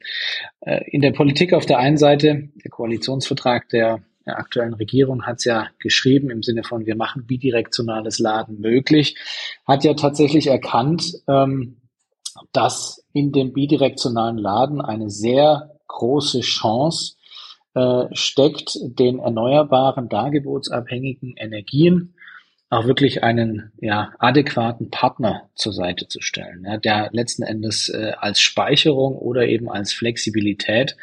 Äh, 0.61 0.81
in 0.89 1.01
der 1.01 1.11
Politik 1.11 1.53
auf 1.53 1.65
der 1.65 1.79
einen 1.79 1.97
Seite, 1.97 2.49
der 2.63 2.71
Koalitionsvertrag 2.71 3.69
der 3.69 4.03
der 4.25 4.39
aktuellen 4.39 4.73
Regierung 4.73 5.27
hat 5.27 5.37
es 5.37 5.45
ja 5.45 5.67
geschrieben 5.79 6.31
im 6.31 6.41
Sinne 6.41 6.63
von, 6.63 6.85
wir 6.85 6.95
machen 6.95 7.27
bidirektionales 7.27 8.17
Laden 8.19 8.59
möglich, 8.59 9.17
hat 9.67 9.83
ja 9.83 9.93
tatsächlich 9.93 10.47
erkannt, 10.47 11.13
ähm, 11.27 11.77
dass 12.51 13.05
in 13.13 13.31
dem 13.31 13.53
bidirektionalen 13.53 14.37
Laden 14.37 14.81
eine 14.81 15.09
sehr 15.09 15.71
große 15.87 16.41
Chance 16.41 17.15
äh, 17.73 18.05
steckt, 18.13 18.77
den 18.81 19.19
erneuerbaren, 19.19 20.09
dargebotsabhängigen 20.09 21.35
Energien 21.37 22.15
auch 22.69 22.87
wirklich 22.87 23.23
einen 23.23 23.71
ja, 23.79 24.13
adäquaten 24.19 24.89
Partner 24.89 25.49
zur 25.55 25.71
Seite 25.71 26.07
zu 26.07 26.19
stellen, 26.19 26.63
ja, 26.65 26.77
der 26.77 27.09
letzten 27.11 27.43
Endes 27.43 27.89
äh, 27.89 28.13
als 28.17 28.39
Speicherung 28.39 29.15
oder 29.15 29.47
eben 29.47 29.69
als 29.69 29.93
Flexibilität 29.93 30.97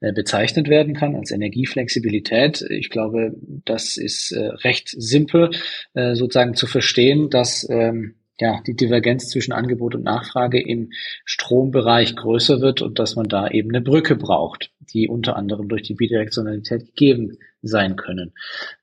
äh, 0.00 0.12
bezeichnet 0.12 0.68
werden 0.68 0.94
kann, 0.94 1.16
als 1.16 1.30
Energieflexibilität. 1.30 2.62
Ich 2.68 2.90
glaube, 2.90 3.34
das 3.64 3.96
ist 3.96 4.32
äh, 4.32 4.46
recht 4.46 4.88
simpel 4.88 5.50
äh, 5.94 6.14
sozusagen 6.14 6.54
zu 6.54 6.66
verstehen, 6.66 7.30
dass 7.30 7.66
ähm, 7.70 8.16
ja, 8.40 8.60
die 8.66 8.76
Divergenz 8.76 9.28
zwischen 9.28 9.52
Angebot 9.52 9.94
und 9.94 10.04
Nachfrage 10.04 10.60
im 10.60 10.90
Strombereich 11.24 12.16
größer 12.16 12.60
wird 12.60 12.82
und 12.82 12.98
dass 12.98 13.16
man 13.16 13.28
da 13.28 13.48
eben 13.48 13.70
eine 13.70 13.80
Brücke 13.80 14.16
braucht, 14.16 14.70
die 14.92 15.08
unter 15.08 15.36
anderem 15.36 15.68
durch 15.68 15.82
die 15.82 15.94
Bidirektionalität 15.94 16.86
gegeben 16.86 17.38
sein 17.62 17.96
können. 17.96 18.32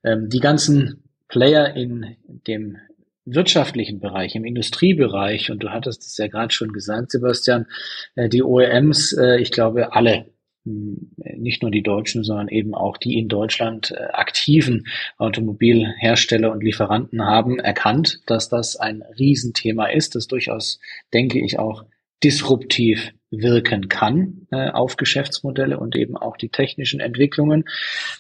Ähm, 0.03 0.29
die 0.29 0.39
ganzen 0.39 1.03
Player 1.27 1.75
in 1.75 2.15
dem 2.47 2.77
wirtschaftlichen 3.25 3.99
Bereich, 3.99 4.35
im 4.35 4.43
Industriebereich, 4.43 5.49
und 5.49 5.63
du 5.63 5.69
hattest 5.69 6.03
es 6.03 6.17
ja 6.17 6.27
gerade 6.27 6.53
schon 6.53 6.73
gesagt, 6.73 7.11
Sebastian, 7.11 7.67
äh, 8.15 8.27
die 8.27 8.43
OEMs, 8.43 9.13
äh, 9.13 9.37
ich 9.39 9.51
glaube, 9.51 9.93
alle 9.93 10.25
nicht 10.65 11.61
nur 11.61 11.71
die 11.71 11.83
Deutschen, 11.83 12.23
sondern 12.23 12.47
eben 12.47 12.73
auch 12.73 12.97
die 12.97 13.17
in 13.17 13.27
Deutschland 13.27 13.91
äh, 13.91 14.05
aktiven 14.13 14.87
Automobilhersteller 15.17 16.51
und 16.51 16.63
Lieferanten 16.63 17.25
haben 17.25 17.59
erkannt, 17.59 18.21
dass 18.27 18.49
das 18.49 18.77
ein 18.77 19.03
Riesenthema 19.19 19.87
ist, 19.87 20.15
das 20.15 20.27
durchaus, 20.27 20.79
denke 21.13 21.43
ich, 21.43 21.59
auch 21.59 21.83
disruptiv 22.23 23.13
wirken 23.41 23.89
kann 23.89 24.47
äh, 24.51 24.69
auf 24.69 24.97
Geschäftsmodelle 24.97 25.79
und 25.79 25.95
eben 25.95 26.15
auch 26.17 26.37
die 26.37 26.49
technischen 26.49 26.99
Entwicklungen, 26.99 27.65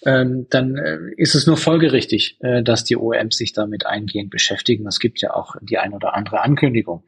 ähm, 0.05 0.47
dann 0.49 0.77
äh, 0.77 0.97
ist 1.17 1.35
es 1.35 1.45
nur 1.45 1.57
folgerichtig, 1.57 2.37
äh, 2.41 2.63
dass 2.63 2.83
die 2.83 2.97
OEMs 2.97 3.37
sich 3.37 3.53
damit 3.53 3.85
eingehend 3.85 4.29
beschäftigen. 4.29 4.87
Es 4.87 4.99
gibt 4.99 5.21
ja 5.21 5.33
auch 5.33 5.55
die 5.61 5.77
ein 5.77 5.93
oder 5.93 6.15
andere 6.15 6.41
Ankündigung, 6.41 7.03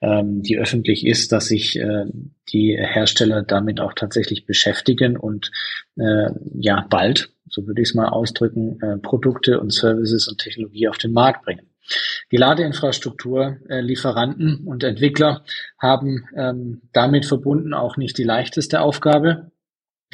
ähm, 0.00 0.42
die 0.42 0.58
öffentlich 0.58 1.06
ist, 1.06 1.32
dass 1.32 1.46
sich 1.46 1.78
äh, 1.78 2.04
die 2.52 2.76
Hersteller 2.78 3.42
damit 3.42 3.80
auch 3.80 3.94
tatsächlich 3.94 4.46
beschäftigen 4.46 5.16
und 5.16 5.50
äh, 5.96 6.30
ja 6.54 6.86
bald, 6.88 7.30
so 7.48 7.66
würde 7.66 7.82
ich 7.82 7.88
es 7.88 7.94
mal 7.94 8.08
ausdrücken, 8.08 8.80
äh, 8.80 8.98
Produkte 8.98 9.60
und 9.60 9.72
Services 9.72 10.28
und 10.28 10.38
Technologie 10.38 10.88
auf 10.88 10.98
den 10.98 11.12
Markt 11.12 11.44
bringen. 11.44 11.68
Die 12.30 12.36
Ladeinfrastruktur, 12.36 13.58
äh, 13.68 13.80
und 14.66 14.82
Entwickler 14.84 15.44
haben 15.78 16.26
ähm, 16.36 16.82
damit 16.92 17.26
verbunden 17.26 17.74
auch 17.74 17.96
nicht 17.96 18.18
die 18.18 18.24
leichteste 18.24 18.80
Aufgabe, 18.80 19.50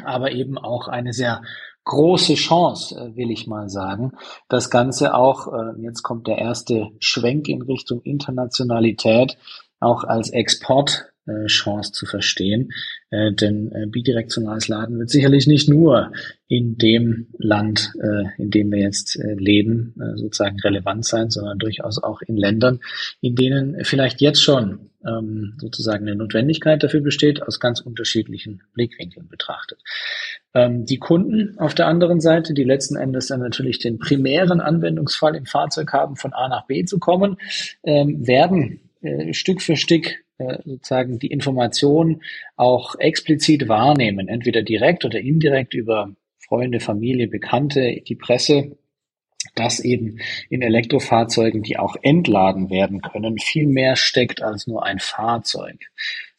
aber 0.03 0.33
eben 0.33 0.59
auch 0.59 0.89
eine 0.89 1.13
sehr 1.13 1.43
große 1.85 2.35
Chance, 2.35 2.97
äh, 2.97 3.17
will 3.17 3.31
ich 3.31 3.47
mal 3.47 3.69
sagen. 3.69 4.13
Das 4.49 4.71
Ganze 4.71 5.15
auch, 5.15 5.49
äh, 5.53 5.81
jetzt 5.83 6.03
kommt 6.03 6.27
der 6.27 6.39
erste 6.39 6.91
Schwenk 6.99 7.49
in 7.49 7.63
Richtung 7.63 8.01
Internationalität, 8.03 9.37
auch 9.81 10.05
als 10.05 10.31
Export 10.31 11.13
Chance 11.47 11.93
zu 11.93 12.07
verstehen. 12.07 12.73
Äh, 13.11 13.33
denn 13.33 13.73
äh, 13.73 13.87
bidirektionales 13.87 14.69
Laden 14.69 14.99
wird 14.99 15.11
sicherlich 15.11 15.47
nicht 15.47 15.69
nur 15.69 16.13
in 16.49 16.77
dem 16.77 17.29
Land, 17.39 17.93
äh, 18.03 18.25
in 18.43 18.51
dem 18.51 18.71
wir 18.71 18.81
jetzt 18.81 19.17
äh, 19.19 19.35
leben, 19.35 19.95
äh, 20.01 20.17
sozusagen 20.17 20.61
relevant 20.61 21.05
sein, 21.05 21.31
sondern 21.31 21.59
durchaus 21.59 22.03
auch 22.03 22.23
in 22.23 22.37
Ländern, 22.37 22.81
in 23.21 23.35
denen 23.35 23.85
vielleicht 23.85 24.21
jetzt 24.21 24.43
schon 24.43 24.91
ähm, 25.07 25.55
sozusagen 25.59 26.07
eine 26.07 26.17
Notwendigkeit 26.17 26.83
dafür 26.83 27.01
besteht, 27.01 27.43
aus 27.43 27.61
ganz 27.61 27.81
unterschiedlichen 27.81 28.63
Blickwinkeln 28.73 29.29
betrachtet. 29.29 29.79
Ähm, 30.55 30.87
die 30.87 30.99
Kunden 30.99 31.59
auf 31.59 31.75
der 31.75 31.87
anderen 31.87 32.21
Seite, 32.21 32.55
die 32.55 32.65
letzten 32.65 32.97
Endes 32.97 33.29
dann 33.29 33.41
natürlich 33.41 33.79
den 33.79 33.99
primären 33.99 34.61
Anwendungsfall 34.61 35.37
im 35.37 35.47
Fahrzeug 35.47 35.93
haben, 35.93 36.17
von 36.17 36.33
A 36.33 36.49
nach 36.49 36.67
B 36.67 36.85
zu 36.85 36.99
kommen, 36.99 37.37
ähm, 37.83 38.27
werden 38.27 38.81
äh, 39.03 39.35
Stück 39.35 39.61
für 39.61 39.77
Stück 39.77 40.07
äh, 40.07 40.24
sozusagen 40.39 41.19
die 41.19 41.29
Information 41.29 42.23
auch 42.57 42.97
explizit 42.99 43.69
wahrnehmen, 43.69 44.29
entweder 44.29 44.63
direkt 44.63 45.05
oder 45.05 45.21
indirekt 45.21 45.75
über 45.75 46.15
Freunde, 46.39 46.81
Familie, 46.81 47.29
Bekannte, 47.29 48.03
die 48.07 48.17
Presse, 48.17 48.77
dass 49.55 49.81
eben 49.81 50.19
in 50.51 50.63
Elektrofahrzeugen, 50.63 51.63
die 51.63 51.79
auch 51.79 51.97
entladen 52.03 52.71
werden 52.71 53.01
können, 53.01 53.39
viel 53.39 53.67
mehr 53.67 53.97
steckt 53.97 54.43
als 54.43 54.67
nur 54.67 54.85
ein 54.85 54.99
Fahrzeug 54.99 55.79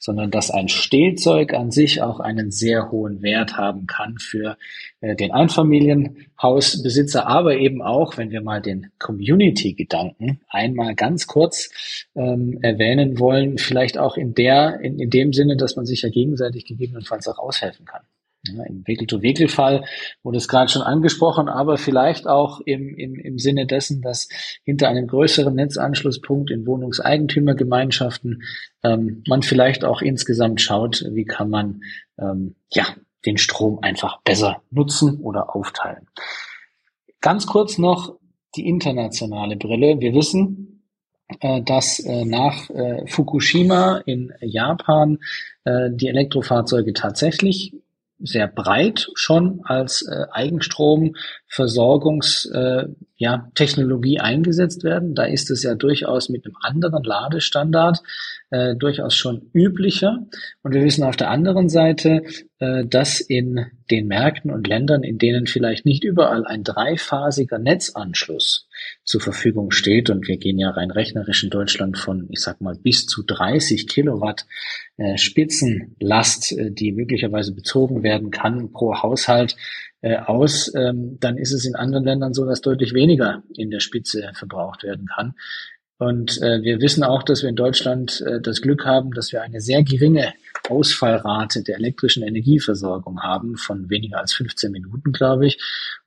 sondern 0.05 0.29
dass 0.29 0.51
ein 0.51 0.69
Stehzeug 0.69 1.53
an 1.53 1.71
sich 1.71 2.01
auch 2.01 2.19
einen 2.19 2.51
sehr 2.51 2.91
hohen 2.91 3.23
Wert 3.23 3.57
haben 3.57 3.87
kann 3.87 4.19
für 4.19 4.55
äh, 5.01 5.15
den 5.15 5.31
Einfamilienhausbesitzer, 5.31 7.27
aber 7.27 7.57
eben 7.57 7.81
auch, 7.81 8.15
wenn 8.15 8.29
wir 8.29 8.41
mal 8.41 8.61
den 8.61 8.91
Community-Gedanken 8.99 10.41
einmal 10.47 10.93
ganz 10.93 11.25
kurz 11.25 12.05
ähm, 12.15 12.59
erwähnen 12.61 13.19
wollen, 13.19 13.57
vielleicht 13.57 13.97
auch 13.97 14.15
in 14.15 14.35
der, 14.35 14.79
in, 14.81 14.99
in 14.99 15.09
dem 15.09 15.33
Sinne, 15.33 15.57
dass 15.57 15.75
man 15.75 15.87
sich 15.87 16.03
ja 16.03 16.09
gegenseitig 16.09 16.65
gegebenenfalls 16.65 17.27
auch 17.27 17.39
aushelfen 17.39 17.85
kann. 17.85 18.03
Ja, 18.53 18.63
Im 18.65 18.85
Vehicle-to-Vehicle-Fall 18.85 19.85
wurde 20.23 20.37
es 20.37 20.47
gerade 20.47 20.69
schon 20.69 20.81
angesprochen, 20.81 21.49
aber 21.49 21.77
vielleicht 21.77 22.27
auch 22.27 22.61
im, 22.61 22.95
im, 22.95 23.15
im 23.15 23.39
Sinne 23.39 23.65
dessen, 23.65 24.01
dass 24.01 24.29
hinter 24.63 24.89
einem 24.89 25.07
größeren 25.07 25.55
Netzanschlusspunkt 25.55 26.51
in 26.51 26.67
Wohnungseigentümergemeinschaften 26.67 28.43
ähm, 28.83 29.23
man 29.27 29.41
vielleicht 29.41 29.83
auch 29.83 30.01
insgesamt 30.01 30.61
schaut, 30.61 31.03
wie 31.11 31.25
kann 31.25 31.49
man 31.49 31.81
ähm, 32.19 32.55
ja 32.71 32.85
den 33.25 33.37
Strom 33.37 33.79
einfach 33.81 34.21
besser 34.21 34.61
nutzen 34.69 35.19
oder 35.21 35.55
aufteilen. 35.55 36.07
Ganz 37.21 37.47
kurz 37.47 37.77
noch 37.77 38.17
die 38.55 38.67
internationale 38.67 39.55
Brille. 39.55 39.99
Wir 39.99 40.13
wissen, 40.13 40.75
äh, 41.39 41.61
dass 41.63 41.99
äh, 41.99 42.23
nach 42.23 42.69
äh, 42.69 43.07
Fukushima 43.07 43.97
in 44.05 44.33
Japan 44.41 45.19
die 45.67 46.09
Elektrofahrzeuge 46.09 46.93
tatsächlich 46.93 47.73
sehr 48.19 48.47
breit 48.47 49.07
schon 49.15 49.61
als 49.63 50.01
äh, 50.03 50.25
Eigenstromversorgungstechnologie 51.55 52.85
äh, 52.85 52.95
ja, 53.17 53.49
Technologie 53.55 54.19
eingesetzt 54.19 54.83
werden. 54.83 55.15
Da 55.15 55.23
ist 55.23 55.49
es 55.49 55.63
ja 55.63 55.75
durchaus 55.75 56.29
mit 56.29 56.45
einem 56.45 56.55
anderen 56.61 57.03
Ladestandard 57.03 57.99
äh, 58.49 58.75
durchaus 58.75 59.15
schon 59.15 59.49
üblicher. 59.53 60.27
Und 60.63 60.73
wir 60.73 60.83
wissen 60.83 61.03
auf 61.03 61.15
der 61.15 61.29
anderen 61.29 61.69
Seite, 61.69 62.23
äh, 62.59 62.85
dass 62.85 63.19
in 63.21 63.67
den 63.89 64.07
Märkten 64.07 64.51
und 64.51 64.67
Ländern, 64.67 65.03
in 65.03 65.17
denen 65.17 65.47
vielleicht 65.47 65.85
nicht 65.85 66.03
überall 66.03 66.45
ein 66.45 66.63
dreiphasiger 66.63 67.59
Netzanschluss 67.59 68.67
zur 69.03 69.21
Verfügung 69.21 69.71
steht, 69.71 70.09
und 70.09 70.27
wir 70.27 70.37
gehen 70.37 70.57
ja 70.57 70.71
rein 70.71 70.91
rechnerisch 70.91 71.43
in 71.43 71.49
Deutschland 71.49 71.97
von, 71.97 72.27
ich 72.31 72.41
sag 72.41 72.61
mal, 72.61 72.75
bis 72.75 73.05
zu 73.05 73.23
30 73.23 73.87
Kilowatt 73.87 74.45
äh, 74.97 75.17
Spitzenlast, 75.17 76.51
äh, 76.51 76.71
die 76.71 76.91
möglicherweise 76.91 77.53
bezogen 77.53 78.03
werden 78.03 78.31
kann 78.31 78.71
pro 78.71 79.01
Haushalt, 79.01 79.55
äh, 80.05 80.17
aus, 80.19 80.71
ähm, 80.75 81.17
dann 81.19 81.35
ist 81.35 81.51
es 81.51 81.65
in 81.65 81.75
anderen 81.75 82.05
Ländern 82.05 82.31
so, 82.35 82.45
dass 82.45 82.61
deutlich 82.61 82.93
weniger 82.93 83.41
in 83.55 83.71
der 83.71 83.79
Spitze 83.79 84.31
verbraucht 84.35 84.83
werden 84.83 85.07
kann. 85.07 85.33
Und 85.97 86.39
äh, 86.43 86.61
wir 86.61 86.79
wissen 86.79 87.03
auch, 87.03 87.23
dass 87.23 87.41
wir 87.41 87.49
in 87.49 87.55
Deutschland 87.55 88.21
äh, 88.21 88.39
das 88.39 88.61
Glück 88.61 88.85
haben, 88.85 89.13
dass 89.13 89.31
wir 89.31 89.41
eine 89.41 89.61
sehr 89.61 89.81
geringe 89.81 90.33
Ausfallrate 90.69 91.63
der 91.63 91.77
elektrischen 91.77 92.21
Energieversorgung 92.21 93.23
haben 93.23 93.55
von 93.55 93.89
weniger 93.89 94.19
als 94.19 94.33
15 94.33 94.71
Minuten, 94.71 95.11
glaube 95.11 95.47
ich. 95.47 95.57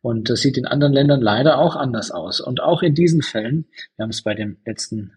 Und 0.00 0.31
das 0.31 0.43
sieht 0.43 0.59
in 0.59 0.67
anderen 0.67 0.93
Ländern 0.93 1.21
leider 1.21 1.59
auch 1.59 1.75
anders 1.75 2.12
aus. 2.12 2.38
Und 2.38 2.62
auch 2.62 2.83
in 2.83 2.95
diesen 2.95 3.23
Fällen, 3.23 3.67
wir 3.97 4.05
haben 4.05 4.11
es 4.11 4.23
bei 4.23 4.35
dem 4.35 4.59
letzten 4.64 5.11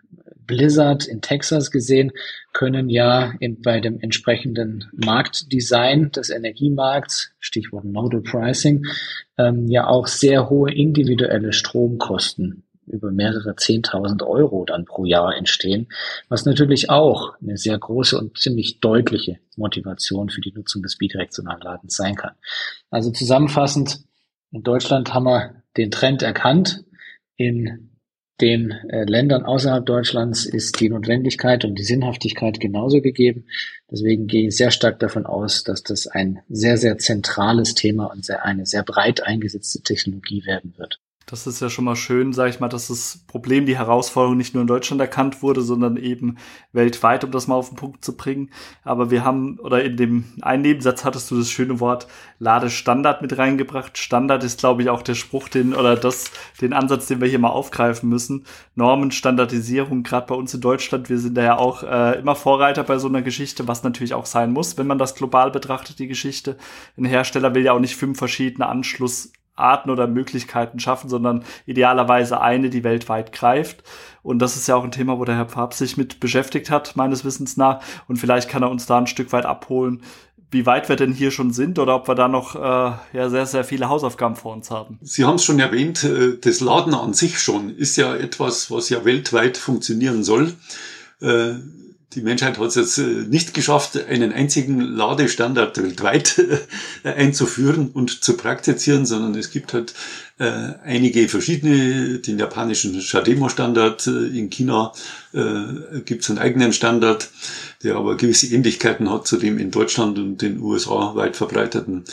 Blizzard 0.51 1.07
in 1.07 1.21
Texas 1.21 1.71
gesehen, 1.71 2.11
können 2.51 2.89
ja 2.89 3.33
in, 3.39 3.61
bei 3.61 3.79
dem 3.79 4.01
entsprechenden 4.01 4.89
Marktdesign 4.91 6.11
des 6.11 6.29
Energiemarkts, 6.29 7.31
Stichwort 7.39 7.85
Nodal 7.85 8.21
Pricing, 8.21 8.85
ähm, 9.37 9.67
ja 9.67 9.87
auch 9.87 10.07
sehr 10.07 10.49
hohe 10.49 10.69
individuelle 10.73 11.53
Stromkosten 11.53 12.63
über 12.85 13.11
mehrere 13.11 13.55
Zehntausend 13.55 14.23
Euro 14.23 14.65
dann 14.65 14.83
pro 14.83 15.05
Jahr 15.05 15.37
entstehen, 15.37 15.87
was 16.27 16.45
natürlich 16.45 16.89
auch 16.89 17.35
eine 17.41 17.57
sehr 17.57 17.77
große 17.77 18.17
und 18.17 18.37
ziemlich 18.37 18.81
deutliche 18.81 19.39
Motivation 19.55 20.29
für 20.29 20.41
die 20.41 20.51
Nutzung 20.51 20.83
des 20.83 20.97
bidirektionalen 20.97 21.61
Ladens 21.61 21.95
sein 21.95 22.15
kann. 22.15 22.33
Also 22.89 23.11
zusammenfassend, 23.11 24.01
in 24.51 24.63
Deutschland 24.63 25.13
haben 25.13 25.23
wir 25.23 25.63
den 25.77 25.91
Trend 25.91 26.21
erkannt. 26.23 26.83
In 27.37 27.90
den 28.41 28.71
äh, 28.89 29.03
Ländern 29.05 29.43
außerhalb 29.43 29.85
Deutschlands 29.85 30.45
ist 30.45 30.79
die 30.79 30.89
Notwendigkeit 30.89 31.63
und 31.63 31.75
die 31.75 31.83
Sinnhaftigkeit 31.83 32.59
genauso 32.59 33.01
gegeben. 33.01 33.45
Deswegen 33.89 34.27
gehe 34.27 34.47
ich 34.47 34.57
sehr 34.57 34.71
stark 34.71 34.99
davon 34.99 35.25
aus, 35.25 35.63
dass 35.63 35.83
das 35.83 36.07
ein 36.07 36.39
sehr, 36.49 36.77
sehr 36.77 36.97
zentrales 36.97 37.75
Thema 37.75 38.05
und 38.05 38.29
eine 38.29 38.65
sehr 38.65 38.83
breit 38.83 39.23
eingesetzte 39.23 39.81
Technologie 39.81 40.45
werden 40.45 40.73
wird. 40.77 40.99
Das 41.27 41.47
ist 41.47 41.61
ja 41.61 41.69
schon 41.69 41.85
mal 41.85 41.95
schön, 41.95 42.33
sage 42.33 42.49
ich 42.49 42.59
mal, 42.59 42.67
dass 42.67 42.87
das 42.87 43.23
Problem, 43.27 43.65
die 43.65 43.77
Herausforderung 43.77 44.35
nicht 44.35 44.53
nur 44.53 44.61
in 44.61 44.67
Deutschland 44.67 44.99
erkannt 44.99 45.41
wurde, 45.41 45.61
sondern 45.61 45.95
eben 45.95 46.37
weltweit, 46.73 47.23
um 47.23 47.31
das 47.31 47.47
mal 47.47 47.55
auf 47.55 47.69
den 47.69 47.77
Punkt 47.77 48.03
zu 48.03 48.17
bringen. 48.17 48.49
Aber 48.83 49.11
wir 49.11 49.23
haben, 49.23 49.59
oder 49.59 49.83
in 49.83 49.95
dem 49.97 50.25
einen 50.41 50.63
Nebensatz 50.63 51.05
hattest 51.05 51.31
du 51.31 51.37
das 51.37 51.49
schöne 51.49 51.79
Wort 51.79 52.07
Ladestandard 52.39 53.21
mit 53.21 53.37
reingebracht. 53.37 53.97
Standard 53.97 54.43
ist, 54.43 54.59
glaube 54.59 54.81
ich, 54.81 54.89
auch 54.89 55.03
der 55.03 55.13
Spruch, 55.13 55.47
den, 55.47 55.73
oder 55.75 55.95
das, 55.95 56.31
den 56.59 56.73
Ansatz, 56.73 57.05
den 57.05 57.21
wir 57.21 57.29
hier 57.29 57.39
mal 57.39 57.49
aufgreifen 57.49 58.09
müssen. 58.09 58.45
Normen, 58.75 59.11
Standardisierung, 59.11 60.03
gerade 60.03 60.27
bei 60.27 60.35
uns 60.35 60.53
in 60.53 60.61
Deutschland, 60.61 61.09
wir 61.09 61.19
sind 61.19 61.35
da 61.37 61.43
ja 61.43 61.57
auch 61.57 61.83
äh, 61.83 62.19
immer 62.19 62.35
Vorreiter 62.35 62.83
bei 62.83 62.97
so 62.97 63.07
einer 63.07 63.21
Geschichte, 63.21 63.67
was 63.67 63.83
natürlich 63.83 64.15
auch 64.15 64.25
sein 64.25 64.51
muss, 64.51 64.77
wenn 64.77 64.87
man 64.87 64.97
das 64.97 65.15
global 65.15 65.51
betrachtet, 65.51 65.99
die 65.99 66.07
Geschichte. 66.07 66.57
Ein 66.97 67.05
Hersteller 67.05 67.53
will 67.53 67.63
ja 67.63 67.73
auch 67.73 67.79
nicht 67.79 67.95
fünf 67.95 68.17
verschiedene 68.17 68.67
Anschluss 68.67 69.31
Arten 69.61 69.89
oder 69.89 70.07
Möglichkeiten 70.07 70.79
schaffen, 70.79 71.09
sondern 71.09 71.43
idealerweise 71.65 72.41
eine, 72.41 72.69
die 72.69 72.83
weltweit 72.83 73.31
greift. 73.31 73.83
Und 74.23 74.39
das 74.39 74.55
ist 74.55 74.67
ja 74.67 74.75
auch 74.75 74.83
ein 74.83 74.91
Thema, 74.91 75.17
wo 75.17 75.25
der 75.25 75.35
Herr 75.35 75.47
Pfab 75.47 75.73
sich 75.73 75.97
mit 75.97 76.19
beschäftigt 76.19 76.69
hat, 76.69 76.95
meines 76.95 77.25
Wissens 77.25 77.57
nach. 77.57 77.81
Und 78.07 78.17
vielleicht 78.17 78.49
kann 78.49 78.61
er 78.61 78.69
uns 78.69 78.85
da 78.85 78.97
ein 78.97 79.07
Stück 79.07 79.31
weit 79.33 79.45
abholen, 79.45 80.01
wie 80.51 80.65
weit 80.65 80.89
wir 80.89 80.97
denn 80.97 81.13
hier 81.13 81.31
schon 81.31 81.53
sind 81.53 81.79
oder 81.79 81.95
ob 81.95 82.07
wir 82.07 82.15
da 82.15 82.27
noch 82.27 82.55
äh, 82.55 82.59
ja, 83.17 83.29
sehr, 83.29 83.45
sehr 83.45 83.63
viele 83.63 83.87
Hausaufgaben 83.87 84.35
vor 84.35 84.53
uns 84.53 84.69
haben. 84.69 84.99
Sie 85.01 85.23
haben 85.23 85.35
es 85.35 85.45
schon 85.45 85.59
erwähnt, 85.59 86.03
äh, 86.03 86.37
das 86.39 86.59
Laden 86.59 86.93
an 86.93 87.13
sich 87.13 87.39
schon 87.39 87.75
ist 87.75 87.95
ja 87.95 88.15
etwas, 88.15 88.69
was 88.69 88.89
ja 88.89 89.05
weltweit 89.05 89.57
funktionieren 89.57 90.23
soll. 90.23 90.53
Äh, 91.21 91.53
die 92.13 92.21
Menschheit 92.21 92.57
hat 92.57 92.67
es 92.67 92.75
jetzt 92.75 92.97
äh, 92.97 93.25
nicht 93.27 93.53
geschafft, 93.53 93.97
einen 94.07 94.33
einzigen 94.33 94.81
Ladestandard 94.81 95.81
weltweit 95.81 96.39
äh, 97.03 97.07
einzuführen 97.09 97.89
und 97.91 98.23
zu 98.23 98.35
praktizieren, 98.35 99.05
sondern 99.05 99.35
es 99.35 99.49
gibt 99.51 99.73
halt 99.73 99.93
äh, 100.37 100.73
einige 100.83 101.29
verschiedene, 101.29 102.19
den 102.19 102.37
japanischen 102.37 102.99
Shademo-Standard, 102.99 104.07
in 104.07 104.49
China 104.49 104.93
gibt 106.05 106.23
es 106.23 106.29
einen 106.29 106.39
eigenen 106.39 106.73
Standard, 106.73 107.29
der 107.83 107.95
aber 107.95 108.17
gewisse 108.17 108.47
Ähnlichkeiten 108.47 109.09
hat 109.09 109.27
zu 109.27 109.37
dem 109.37 109.59
in 109.59 109.71
Deutschland 109.71 110.19
und 110.19 110.41
den 110.41 110.59
USA 110.59 111.15
weit 111.15 111.37
verbreiteten 111.37 112.03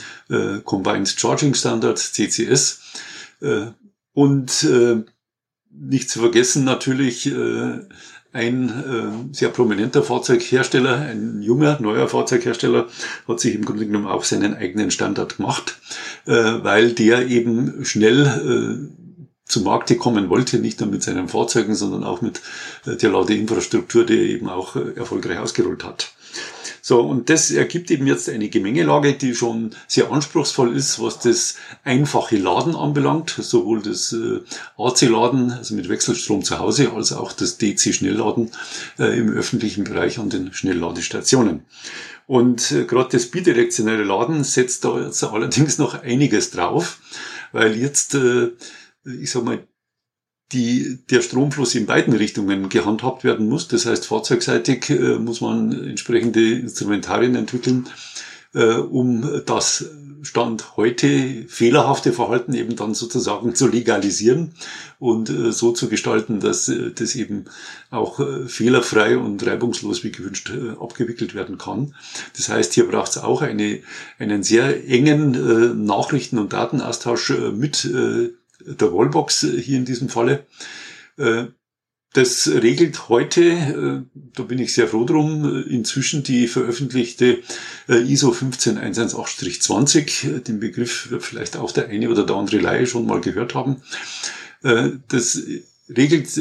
Combined 0.62 1.08
Charging 1.08 1.54
Standard, 1.54 1.98
CCS. 1.98 2.80
und 4.12 4.68
nicht 5.72 6.10
zu 6.10 6.20
vergessen 6.20 6.62
natürlich 6.62 7.28
ein 8.32 8.68
äh, 8.68 9.34
sehr 9.34 9.48
prominenter 9.48 10.02
Fahrzeughersteller, 10.02 10.96
ein 10.96 11.40
junger, 11.42 11.78
neuer 11.80 12.08
Fahrzeughersteller, 12.08 12.86
hat 13.26 13.40
sich 13.40 13.54
im 13.54 13.64
Grunde 13.64 13.86
genommen 13.86 14.06
auch 14.06 14.24
seinen 14.24 14.54
eigenen 14.54 14.90
Standard 14.90 15.38
gemacht, 15.38 15.78
äh, 16.26 16.32
weil 16.32 16.92
der 16.92 17.26
eben 17.28 17.84
schnell 17.84 18.26
äh, 18.26 19.08
zum 19.48 19.64
Markte 19.64 19.96
kommen 19.96 20.28
wollte, 20.28 20.58
nicht 20.58 20.80
nur 20.80 20.90
mit 20.90 21.02
seinen 21.02 21.28
Fahrzeugen, 21.28 21.74
sondern 21.74 22.04
auch 22.04 22.20
mit 22.20 22.42
äh, 22.86 22.96
der 22.96 23.10
Ladeinfrastruktur, 23.10 24.04
die 24.04 24.18
er 24.18 24.24
eben 24.24 24.48
auch 24.48 24.76
äh, 24.76 24.92
erfolgreich 24.94 25.38
ausgerollt 25.38 25.84
hat. 25.84 26.12
So, 26.88 27.02
und 27.02 27.28
das 27.28 27.50
ergibt 27.50 27.90
eben 27.90 28.06
jetzt 28.06 28.30
eine 28.30 28.48
Gemengelage, 28.48 29.12
die 29.12 29.34
schon 29.34 29.72
sehr 29.86 30.10
anspruchsvoll 30.10 30.74
ist, 30.74 30.98
was 30.98 31.18
das 31.18 31.56
einfache 31.84 32.38
Laden 32.38 32.74
anbelangt, 32.74 33.28
sowohl 33.28 33.82
das 33.82 34.14
äh, 34.14 34.40
AC-Laden, 34.78 35.50
also 35.52 35.74
mit 35.74 35.90
Wechselstrom 35.90 36.42
zu 36.44 36.58
Hause, 36.58 36.92
als 36.92 37.12
auch 37.12 37.32
das 37.32 37.58
DC-Schnellladen 37.58 38.52
äh, 38.98 39.18
im 39.18 39.28
öffentlichen 39.34 39.84
Bereich 39.84 40.18
an 40.18 40.30
den 40.30 40.54
Schnellladestationen. 40.54 41.66
Und 42.26 42.72
äh, 42.72 42.86
gerade 42.86 43.10
das 43.12 43.26
bidirektionelle 43.26 44.04
Laden 44.04 44.42
setzt 44.42 44.86
da 44.86 44.98
jetzt 44.98 45.22
allerdings 45.24 45.76
noch 45.76 46.02
einiges 46.02 46.52
drauf, 46.52 47.00
weil 47.52 47.76
jetzt, 47.76 48.14
äh, 48.14 48.52
ich 49.04 49.30
sag 49.30 49.44
mal, 49.44 49.62
die, 50.52 50.98
der 51.10 51.20
Stromfluss 51.20 51.74
in 51.74 51.86
beiden 51.86 52.14
Richtungen 52.14 52.68
gehandhabt 52.68 53.24
werden 53.24 53.48
muss. 53.48 53.68
Das 53.68 53.86
heißt, 53.86 54.06
fahrzeugseitig 54.06 54.90
äh, 54.90 55.18
muss 55.18 55.40
man 55.40 55.72
entsprechende 55.84 56.58
Instrumentarien 56.58 57.34
entwickeln, 57.34 57.88
äh, 58.54 58.74
um 58.74 59.42
das 59.44 59.84
Stand 60.22 60.76
heute 60.76 61.44
fehlerhafte 61.48 62.12
Verhalten 62.12 62.54
eben 62.54 62.76
dann 62.76 62.94
sozusagen 62.94 63.54
zu 63.54 63.68
legalisieren 63.68 64.52
und 64.98 65.30
äh, 65.30 65.52
so 65.52 65.72
zu 65.72 65.88
gestalten, 65.88 66.40
dass 66.40 66.68
äh, 66.68 66.90
das 66.92 67.14
eben 67.14 67.44
auch 67.90 68.18
äh, 68.20 68.48
fehlerfrei 68.48 69.16
und 69.16 69.46
reibungslos 69.46 70.02
wie 70.02 70.12
gewünscht 70.12 70.50
äh, 70.50 70.70
abgewickelt 70.80 71.34
werden 71.34 71.58
kann. 71.58 71.94
Das 72.36 72.48
heißt, 72.48 72.74
hier 72.74 72.88
braucht 72.88 73.12
es 73.12 73.18
auch 73.18 73.42
eine, 73.42 73.80
einen 74.18 74.42
sehr 74.42 74.88
engen 74.88 75.84
Nachrichten- 75.84 76.38
und 76.38 76.52
Datenaustausch 76.52 77.32
mit 77.54 77.88
der 78.60 78.92
Wallbox 78.92 79.46
hier 79.60 79.78
in 79.78 79.84
diesem 79.84 80.08
Falle. 80.08 80.46
Äh, 81.16 81.46
das 82.14 82.48
regelt 82.48 83.10
heute, 83.10 83.42
äh, 83.42 84.00
da 84.14 84.42
bin 84.42 84.58
ich 84.58 84.72
sehr 84.72 84.88
froh 84.88 85.04
drum, 85.04 85.66
inzwischen 85.68 86.22
die 86.22 86.48
veröffentlichte 86.48 87.42
äh, 87.86 87.98
ISO 87.98 88.30
15118-20. 88.30 90.40
Den 90.40 90.58
Begriff 90.58 91.10
wird 91.10 91.22
vielleicht 91.22 91.58
auch 91.58 91.70
der 91.70 91.88
eine 91.88 92.08
oder 92.08 92.24
der 92.24 92.36
andere 92.36 92.56
Laie 92.58 92.86
schon 92.86 93.04
mal 93.06 93.20
gehört 93.20 93.54
haben. 93.54 93.82
Das 94.60 95.40
regelt 95.88 96.36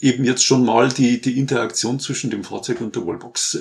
eben 0.00 0.24
jetzt 0.24 0.44
schon 0.44 0.64
mal 0.64 0.90
die, 0.90 1.20
die 1.20 1.40
Interaktion 1.40 1.98
zwischen 1.98 2.30
dem 2.30 2.44
Fahrzeug 2.44 2.80
und 2.82 2.94
der 2.94 3.04
Wallbox 3.04 3.58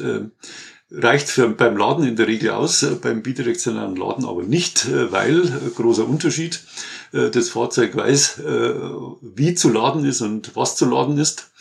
reicht 0.91 1.29
für, 1.29 1.49
beim 1.49 1.75
Laden 1.75 2.05
in 2.05 2.15
der 2.15 2.27
Regel 2.27 2.51
aus, 2.51 2.85
beim 3.01 3.23
bidirektionalen 3.23 3.95
Laden 3.95 4.25
aber 4.25 4.43
nicht, 4.43 4.87
weil, 4.91 5.41
großer 5.75 6.07
Unterschied, 6.07 6.57
äh, 6.57 6.92
das 7.13 7.49
Fahrzeug 7.49 7.95
weiß, 7.95 8.39
äh, 8.39 8.73
wie 9.21 9.53
zu 9.53 9.69
laden 9.69 10.03
ist 10.03 10.21
und 10.21 10.55
was 10.55 10.75
zu 10.75 10.89
laden 10.89 11.19
ist. 11.19 11.51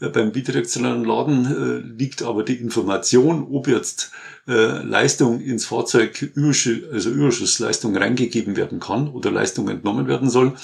Äh, 0.00 0.08
beim 0.08 0.30
bidirektionalen 0.30 1.04
Laden 1.04 1.96
liegt 1.98 2.22
aber 2.22 2.44
die 2.44 2.54
Information, 2.54 3.48
ob 3.50 3.68
jetzt 3.68 4.12
Leistung 4.46 5.40
ins 5.40 5.66
Fahrzeug, 5.66 6.32
also 6.34 7.10
Überschussleistung 7.10 7.96
reingegeben 7.96 8.56
werden 8.56 8.80
kann 8.80 9.08
oder 9.08 9.30
Leistung 9.30 9.68
entnommen 9.68 10.08
werden 10.08 10.28
soll. 10.28 10.54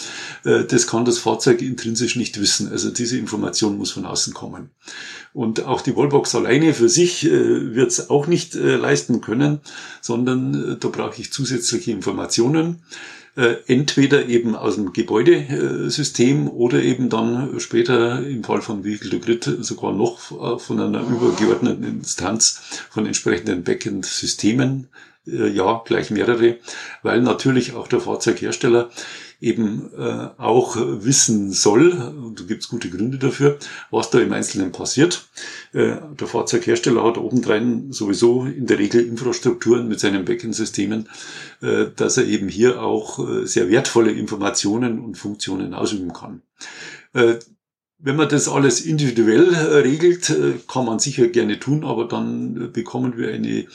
Das 0.43 0.89
kann 0.89 1.05
das 1.05 1.19
Fahrzeug 1.19 1.63
intrinsisch 1.63 2.17
nicht 2.17 2.41
wissen. 2.41 2.73
Also 2.73 2.91
diese 2.91 3.17
Information 3.17 3.79
muss 3.79 3.93
von 3.93 4.07
außen 4.07 4.35
kommen. 4.35 4.71
Und 5.37 5.67
auch 5.67 5.83
die 5.83 5.95
Wallbox 5.95 6.35
alleine 6.35 6.73
für 6.73 6.89
sich 6.89 7.25
wird 7.25 7.91
es 7.91 8.09
auch 8.09 8.27
nicht 8.27 8.55
leisten 8.55 9.21
können, 9.21 9.61
sondern 10.01 10.79
da 10.81 10.89
brauche 10.89 11.21
ich 11.21 11.31
zusätzliche 11.31 11.91
Informationen 11.91 12.81
äh, 13.37 13.57
entweder 13.67 14.27
eben 14.27 14.57
aus 14.57 14.77
dem 14.77 14.95
Gebäudesystem 14.95 16.49
oder 16.49 16.83
eben 16.83 17.11
dann 17.11 17.61
später 17.61 18.27
im 18.27 18.43
Fall 18.43 18.63
von 18.63 18.83
Vehicle 18.83 19.11
to 19.11 19.19
Grid 19.19 19.45
sogar 19.61 19.93
noch 19.93 20.31
äh, 20.33 20.59
von 20.59 20.81
einer 20.81 21.03
übergeordneten 21.03 21.85
Instanz 21.85 22.63
von 22.89 23.05
entsprechenden 23.05 23.63
Backend-Systemen, 23.63 24.89
äh, 25.27 25.49
ja, 25.49 25.83
gleich 25.85 26.11
mehrere, 26.11 26.57
weil 27.03 27.21
natürlich 27.21 27.75
auch 27.75 27.89
der 27.89 28.01
Fahrzeughersteller 28.01 28.89
eben 29.41 29.91
äh, 29.97 30.29
auch 30.39 30.77
wissen 30.77 31.53
soll, 31.53 31.93
und 31.93 32.41
da 32.41 32.45
gibt 32.45 32.63
es 32.63 32.69
gute 32.69 32.91
Gründe 32.91 33.19
dafür, 33.19 33.59
was 33.91 34.11
da 34.11 34.19
im 34.19 34.33
Einzelnen 34.33 34.73
passiert. 34.73 35.29
Äh, 35.73 35.97
der 36.19 36.27
Fahrzeughersteller 36.27 37.05
hat 37.05 37.19
obendrein 37.19 37.93
sowieso 37.93 38.47
in 38.47 38.67
der 38.67 38.79
Regel 38.79 39.05
Infrastrukturen 39.07 39.89
mit 39.89 40.01
seinen 40.01 40.25
Backend-Systemen, 40.25 41.09
äh, 41.61 41.87
dass 41.95 42.17
er 42.17 42.27
eben 42.27 42.49
hier 42.49 42.83
auch 42.83 43.19
äh, 43.19 43.47
sehr 43.47 43.69
wertvolle 43.69 44.13
Informationen 44.13 44.99
und 45.01 45.17
Funktionen 45.17 45.75
ausüben 45.75 46.13
kann. 46.13 46.43
Äh, 47.99 48.07
wenn 48.07 48.17
man 48.17 48.29
das 48.29 48.49
alles 48.49 48.81
individuell 48.81 49.55
äh, 49.55 49.59
regelt, 49.79 50.31
äh, 50.31 50.55
kann 50.69 50.85
man 50.85 50.99
sicher 50.99 51.29
gerne 51.29 51.59
tun, 51.59 51.85
aber 51.85 52.07
dann 52.07 52.57
äh, 52.57 52.67
bekommen 52.69 53.17
wir 53.17 53.33
eine, 53.33 53.67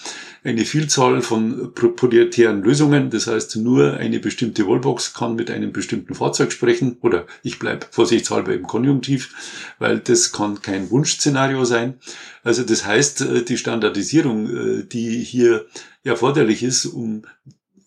eine 0.44 0.66
Vielzahl 0.66 1.22
von 1.22 1.74
proprietären 1.74 2.62
Lösungen. 2.62 3.10
Das 3.10 3.28
heißt, 3.28 3.58
nur 3.58 3.94
eine 3.94 4.20
bestimmte 4.20 4.68
Wallbox 4.68 5.14
kann 5.14 5.36
mit 5.36 5.50
einem 5.50 5.72
bestimmten 5.72 6.14
Fahrzeug 6.14 6.52
sprechen 6.52 6.98
oder 7.02 7.26
ich 7.44 7.60
bleibe 7.60 7.88
vorsichtshalber 7.90 8.54
im 8.54 8.64
Konjunktiv, 8.64 9.74
weil 9.80 10.00
das 10.00 10.32
kann 10.32 10.62
kein 10.62 10.90
Wunschszenario 10.92 11.66
sein. 11.66 11.96
Also 12.44 12.64
das 12.64 12.86
heißt, 12.86 13.26
die 13.48 13.58
Standardisierung, 13.58 14.88
die 14.90 15.20
hier 15.24 15.68
erforderlich 16.04 16.64
ist, 16.64 16.86
um 16.86 17.24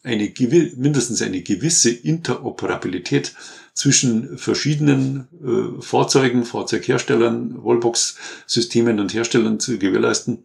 eine, 0.05 0.33
mindestens 0.77 1.23
eine 1.23 1.43
gewisse 1.43 1.91
Interoperabilität 1.91 3.35
zwischen 3.75 4.39
verschiedenen 4.39 5.27
äh, 5.45 5.83
Fahrzeugen, 5.83 6.45
Fahrzeugherstellern, 6.45 7.57
Wallbox-Systemen 7.63 9.01
und 9.01 9.13
Herstellern 9.13 9.59
zu 9.59 9.79
gewährleisten, 9.79 10.45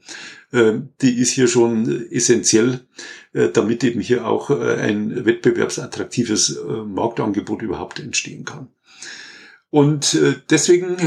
äh, 0.51 0.73
die 1.01 1.19
ist 1.19 1.29
hier 1.29 1.47
schon 1.47 2.11
essentiell, 2.11 2.81
äh, 3.33 3.49
damit 3.49 3.83
eben 3.83 4.01
hier 4.01 4.25
auch 4.25 4.49
äh, 4.49 4.75
ein 4.81 5.25
wettbewerbsattraktives 5.25 6.57
äh, 6.57 6.83
Marktangebot 6.83 7.61
überhaupt 7.61 7.99
entstehen 7.99 8.45
kann. 8.45 8.69
Und 9.69 10.15
äh, 10.15 10.33
deswegen 10.49 10.97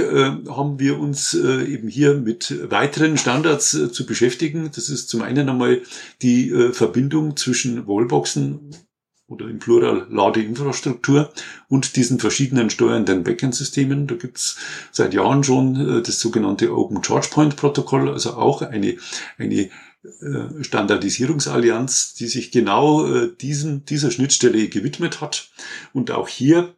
haben 0.49 0.79
wir 0.79 1.01
uns 1.01 1.35
eben 1.35 1.89
hier 1.89 2.15
mit 2.15 2.71
weiteren 2.71 3.19
Standards 3.19 3.71
zu 3.91 4.07
beschäftigen. 4.07 4.71
Das 4.73 4.89
ist 4.89 5.09
zum 5.09 5.23
einen 5.23 5.49
einmal 5.49 5.83
die 6.23 6.71
Verbindung 6.73 7.37
zwischen 7.37 7.89
Wallboxen 7.89 8.71
oder 9.27 9.49
im 9.49 9.59
Plural 9.59 10.07
Ladeinfrastruktur 10.11 11.33
und 11.69 11.97
diesen 11.97 12.19
verschiedenen 12.19 12.71
steuernden 12.71 13.25
Backend-Systemen. 13.25 14.07
Da 14.07 14.15
gibt's 14.15 14.59
seit 14.91 15.15
Jahren 15.15 15.43
schon 15.43 15.77
äh, 15.77 16.03
das 16.03 16.21
sogenannte 16.21 16.73
Open 16.75 17.03
Charge 17.03 17.29
Point 17.31 17.57
Protokoll, 17.57 18.11
also 18.11 18.35
auch 18.35 18.63
eine, 18.63 18.97
eine 19.39 19.71
äh, 20.03 20.63
Standardisierungsallianz, 20.63 22.15
die 22.15 22.27
sich 22.27 22.51
genau 22.51 23.07
äh, 23.07 23.31
diesen, 23.41 23.85
dieser 23.85 24.11
Schnittstelle 24.11 24.69
gewidmet 24.69 25.21
hat. 25.21 25.51
Und 25.93 26.11
auch 26.11 26.29
hier 26.29 26.75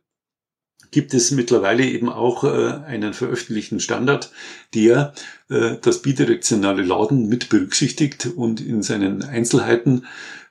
gibt 0.91 1.13
es 1.13 1.33
mittlerweile 1.33 1.85
eben 1.85 2.09
auch 2.09 2.45
einen 2.45 3.15
veröffentlichten 3.15 3.81
Standard, 3.81 4.31
der 4.75 5.13
das 5.49 6.03
bidirektionale 6.03 6.85
Laden 6.85 7.29
mit 7.29 7.49
berücksichtigt 7.49 8.27
und 8.27 8.61
in 8.61 8.81
seinen 8.81 9.25
Einzelheiten 9.25 10.05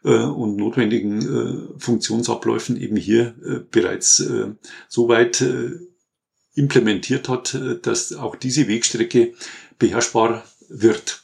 und 0.10 0.58
notwendigen 0.58 1.22
äh, 1.22 1.80
Funktionsabläufen 1.80 2.80
eben 2.80 2.98
hier 2.98 3.36
äh, 3.46 3.60
bereits 3.70 4.20
äh, 4.20 4.52
so 4.90 5.08
weit 5.08 5.42
äh, 5.42 5.72
implementiert 6.56 7.30
hat, 7.30 7.54
äh, 7.54 7.80
dass 7.82 8.14
auch 8.14 8.36
diese 8.36 8.68
Wegstrecke 8.68 9.34
beherrschbar 9.80 10.44
wird. 10.70 11.24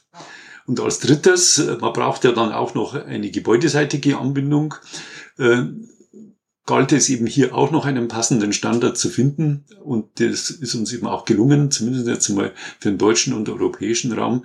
Und 0.66 0.80
als 0.80 1.00
drittes, 1.00 1.58
äh, 1.58 1.76
man 1.80 1.92
braucht 1.92 2.24
ja 2.24 2.32
dann 2.32 2.52
auch 2.52 2.74
noch 2.74 2.94
eine 2.94 3.30
gebäudeseitige 3.30 4.18
Anbindung. 4.18 4.74
Galt 6.70 6.92
es 6.92 7.08
eben 7.08 7.26
hier 7.26 7.52
auch 7.52 7.72
noch 7.72 7.84
einen 7.84 8.06
passenden 8.06 8.52
Standard 8.52 8.96
zu 8.96 9.08
finden. 9.08 9.64
Und 9.82 10.20
das 10.20 10.50
ist 10.50 10.76
uns 10.76 10.92
eben 10.92 11.08
auch 11.08 11.24
gelungen, 11.24 11.72
zumindest 11.72 12.06
jetzt 12.06 12.28
mal 12.28 12.52
für 12.78 12.90
den 12.90 12.98
deutschen 12.98 13.32
und 13.32 13.48
europäischen 13.48 14.12
Raum, 14.12 14.44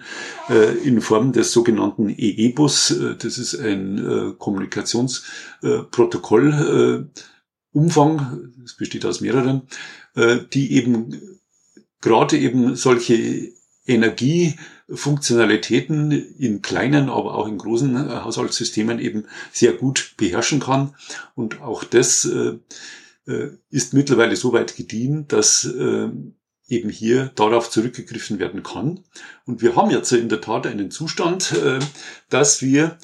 äh, 0.50 0.76
in 0.80 1.02
Form 1.02 1.34
des 1.34 1.52
sogenannten 1.52 2.10
EE-Bus. 2.10 2.90
Äh, 2.90 3.14
das 3.16 3.38
ist 3.38 3.54
ein 3.60 4.00
äh, 4.00 4.32
Kommunikationsprotokoll. 4.40 7.12
Umfang, 7.72 8.54
es 8.64 8.76
besteht 8.76 9.06
aus 9.06 9.22
mehreren, 9.22 9.62
die 10.54 10.74
eben 10.74 11.40
gerade 12.02 12.40
eben 12.40 12.76
solche 12.76 13.52
Energie 13.86 14.56
Funktionalitäten 14.90 16.12
in 16.12 16.62
kleinen, 16.62 17.10
aber 17.10 17.36
auch 17.36 17.48
in 17.48 17.58
großen 17.58 17.96
äh, 17.96 18.16
Haushaltssystemen 18.24 19.00
eben 19.00 19.26
sehr 19.52 19.74
gut 19.74 20.14
beherrschen 20.18 20.60
kann. 20.60 20.96
Und 21.34 21.62
auch 21.62 21.84
das 21.84 22.26
äh, 22.26 22.54
äh, 23.26 23.50
ist 23.70 23.94
mittlerweile 23.94 24.36
so 24.36 24.54
weit 24.54 24.76
gediehen, 24.76 25.28
dass 25.28 25.68
eben 26.68 26.90
hier 26.90 27.32
darauf 27.36 27.70
zurückgegriffen 27.70 28.40
werden 28.40 28.64
kann. 28.64 29.02
Und 29.46 29.62
wir 29.62 29.76
haben 29.76 29.92
jetzt 29.92 30.12
in 30.12 30.30
der 30.30 30.42
Tat 30.42 30.66
einen 30.66 30.90
Zustand, 30.90 31.54
dass 32.30 32.64
wir 32.64 32.98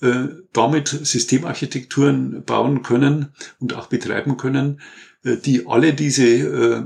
äh, 0.00 0.28
damit 0.52 0.88
Systemarchitekturen 0.88 2.44
bauen 2.44 2.82
können 2.82 3.32
und 3.60 3.74
auch 3.74 3.86
betreiben 3.86 4.36
können, 4.36 4.80
äh, 5.24 5.36
die 5.36 5.66
alle 5.66 5.94
diese 5.94 6.26
äh, 6.26 6.84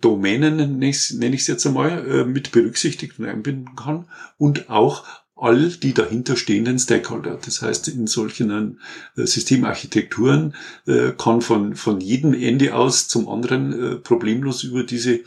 Domänen, 0.00 0.78
nenne 0.78 0.88
ich 0.88 1.12
es 1.12 1.46
jetzt 1.46 1.66
einmal, 1.66 2.06
äh, 2.06 2.24
mit 2.24 2.52
berücksichtigt 2.52 3.18
und 3.18 3.26
einbinden 3.26 3.76
kann 3.76 4.06
und 4.38 4.70
auch 4.70 5.04
all 5.40 5.70
die 5.70 5.94
dahinter 5.94 6.36
stehenden 6.36 6.78
Stakeholder. 6.78 7.38
Das 7.42 7.62
heißt, 7.62 7.88
in 7.88 8.06
solchen 8.06 8.78
äh, 9.16 9.26
Systemarchitekturen 9.26 10.54
äh, 10.86 11.12
kann 11.16 11.40
von, 11.40 11.74
von 11.74 12.00
jedem 12.00 12.34
Ende 12.34 12.74
aus 12.74 13.08
zum 13.08 13.26
anderen 13.28 13.72
äh, 13.72 13.96
problemlos 13.96 14.62
über 14.64 14.84
diese 14.84 15.20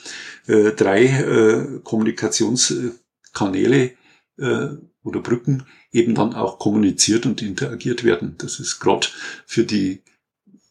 äh, 0.48 0.72
drei 0.76 1.06
äh, 1.06 1.80
Kommunikationskanäle 1.84 3.92
oder 4.36 5.20
Brücken 5.20 5.68
eben 5.94 6.16
dann 6.16 6.34
auch 6.34 6.60
kommuniziert 6.60 7.26
und 7.26 7.42
interagiert 7.42 8.04
werden. 8.04 8.36
Das 8.40 8.60
ist 8.60 8.80
gerade 8.80 9.08
für 9.46 9.64
die 9.64 10.02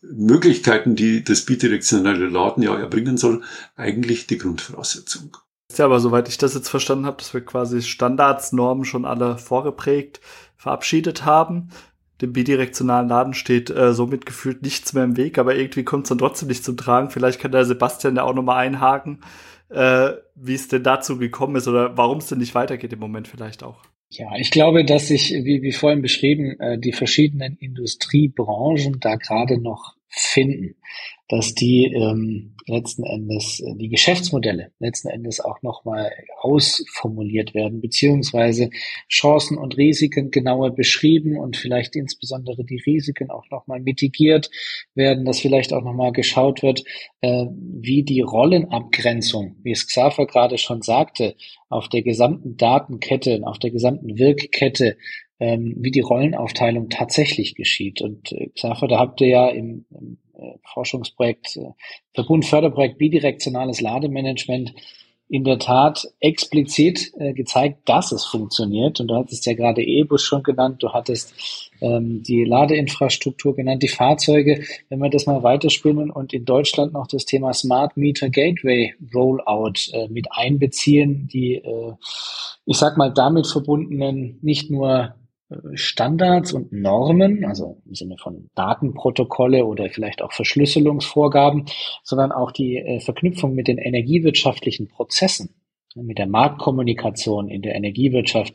Möglichkeiten, 0.03 0.97
die 0.97 1.23
das 1.23 1.43
bidirektionale 1.43 2.29
Laden 2.29 2.63
ja 2.63 2.77
erbringen 2.77 3.17
soll, 3.17 3.43
eigentlich 3.77 4.27
die 4.27 4.39
Grundvoraussetzung. 4.39 5.37
Ist 5.71 5.79
ja 5.79 5.85
aber, 5.87 6.01
soweit 6.01 6.29
ich 6.29 6.39
das 6.39 6.55
jetzt 6.55 6.69
verstanden 6.69 7.07
habe, 7.07 7.17
dass 7.19 7.33
wir 7.33 7.41
quasi 7.41 7.81
Standardsnormen 7.81 8.85
schon 8.85 9.05
alle 9.05 9.39
vorgeprägt 9.39 10.21
verabschiedet 10.57 11.25
haben. 11.25 11.71
Dem 12.21 12.33
bidirektionalen 12.33 13.09
Laden 13.09 13.33
steht 13.33 13.71
äh, 13.71 13.95
somit 13.95 14.27
gefühlt 14.27 14.63
nichts 14.63 14.93
mehr 14.93 15.05
im 15.05 15.17
Weg, 15.17 15.39
aber 15.39 15.55
irgendwie 15.57 15.85
kommt 15.85 16.05
es 16.05 16.09
dann 16.11 16.19
trotzdem 16.19 16.49
nicht 16.49 16.65
zum 16.65 16.77
Tragen. 16.77 17.11
Vielleicht 17.11 17.41
kann 17.41 17.53
der 17.53 17.65
Sebastian 17.65 18.17
da 18.17 18.23
auch 18.23 18.35
nochmal 18.35 18.59
einhaken, 18.59 19.23
äh, 19.71 20.11
wie 20.35 20.55
es 20.55 20.69
denn 20.69 20.83
dazu 20.83 21.17
gekommen 21.17 21.57
ist 21.57 21.69
oder 21.69 21.97
warum 21.97 22.19
es 22.19 22.27
denn 22.27 22.39
nicht 22.39 22.55
weitergeht 22.55 22.93
im 22.93 22.99
Moment 22.99 23.29
vielleicht 23.29 23.63
auch. 23.63 23.79
Ja, 24.15 24.37
ich 24.37 24.51
glaube, 24.51 24.85
dass 24.85 25.09
sich, 25.09 25.31
wie, 25.31 25.63
wie 25.63 25.73
vorhin 25.73 26.03
beschrieben, 26.03 26.61
äh, 26.61 26.79
die 26.79 26.93
verschiedenen 26.93 27.57
Industriebranchen 27.57 29.01
da 29.01 29.17
gerade 29.17 29.59
noch 29.59 29.95
finden, 30.13 30.77
dass 31.29 31.55
die 31.55 31.87
ähm, 31.87 32.55
letzten 32.67 33.05
Endes 33.05 33.61
äh, 33.61 33.75
die 33.77 33.89
Geschäftsmodelle 33.89 34.71
letzten 34.79 35.09
Endes 35.09 35.41
auch 35.41 35.63
nochmal 35.63 36.13
ausformuliert 36.41 37.55
werden, 37.55 37.81
beziehungsweise 37.81 38.69
Chancen 39.09 39.57
und 39.57 39.79
Risiken 39.79 40.31
genauer 40.31 40.75
beschrieben 40.75 41.39
und 41.39 41.57
vielleicht 41.57 41.97
insbesondere 41.97 42.65
die 42.65 42.83
Risiken 42.85 43.31
auch 43.31 43.49
nochmal 43.51 43.81
mitigiert 43.81 44.51
werden, 44.95 45.25
dass 45.25 45.41
vielleicht 45.41 45.73
auch 45.73 45.83
nochmal 45.83 46.13
geschaut 46.13 46.63
wird, 46.63 46.85
äh, 47.23 47.47
wie 47.51 48.03
die 48.03 48.21
Rollenabgrenzung, 48.21 49.57
wie 49.63 49.73
es 49.73 49.87
Xaver 49.87 50.27
gerade 50.27 50.59
schon 50.59 50.83
sagte, 50.83 51.35
auf 51.71 51.89
der 51.89 52.03
gesamten 52.03 52.59
Datenkette, 52.59 53.41
auf 53.45 53.59
der 53.59 53.71
gesamten 53.71 54.19
Wirkkette 54.19 54.99
ähm, 55.41 55.75
wie 55.79 55.91
die 55.91 56.01
Rollenaufteilung 56.01 56.89
tatsächlich 56.89 57.55
geschieht. 57.55 58.01
Und 58.01 58.33
äh, 58.33 58.49
Xaver, 58.51 58.89
da 58.89 58.99
habt 58.99 59.21
ihr 59.21 59.29
ja 59.29 59.49
im, 59.49 59.85
im 59.91 60.19
äh, 60.35 60.59
Forschungsprojekt, 60.73 61.57
äh, 61.57 61.71
Verbund 62.15 62.45
Förderprojekt 62.45 62.99
bidirektionales 62.99 63.81
Lademanagement 63.81 64.75
in 65.33 65.45
der 65.45 65.59
Tat 65.59 66.07
explizit 66.21 67.11
äh, 67.19 67.33
gezeigt, 67.33 67.89
dass 67.89 68.13
es 68.13 68.27
funktioniert. 68.27 69.01
Und 69.01 69.09
du 69.09 69.15
hattest 69.15 69.47
ja 69.47 69.55
gerade 69.55 69.83
E-Bus 69.83 70.23
schon 70.23 70.43
genannt, 70.43 70.83
du 70.83 70.91
hattest 70.93 71.71
ähm, 71.81 72.23
die 72.23 72.45
Ladeinfrastruktur 72.45 73.57
genannt, 73.57 73.83
die 73.83 73.89
Fahrzeuge. 73.89 74.63
Wenn 74.91 74.99
wir 74.99 75.09
das 75.09 75.25
mal 75.25 75.43
weiterspinnen 75.43 76.11
und 76.11 76.35
in 76.35 76.45
Deutschland 76.45 76.93
noch 76.93 77.07
das 77.07 77.25
Thema 77.25 77.55
Smart 77.55 77.97
Meter 77.97 78.29
Gateway 78.29 78.93
Rollout 79.15 79.91
äh, 79.95 80.07
mit 80.09 80.27
einbeziehen, 80.31 81.29
die, 81.33 81.55
äh, 81.55 81.95
ich 82.67 82.77
sag 82.77 82.99
mal, 82.99 83.11
damit 83.11 83.47
verbundenen 83.47 84.39
nicht 84.43 84.71
nur 84.71 85.15
Standards 85.75 86.53
und 86.53 86.73
Normen, 86.73 87.45
also 87.45 87.79
im 87.87 87.95
Sinne 87.95 88.17
von 88.19 88.51
Datenprotokolle 88.55 89.65
oder 89.65 89.89
vielleicht 89.91 90.23
auch 90.23 90.33
Verschlüsselungsvorgaben, 90.33 91.67
sondern 92.03 92.33
auch 92.33 92.53
die 92.53 92.77
äh, 92.77 93.01
Verknüpfung 93.01 93.55
mit 93.55 93.69
den 93.69 93.79
energiewirtschaftlichen 93.79 94.89
Prozessen, 94.89 95.55
mit 95.95 96.19
der 96.19 96.27
Marktkommunikation 96.27 97.49
in 97.49 97.63
der 97.63 97.75
Energiewirtschaft 97.75 98.55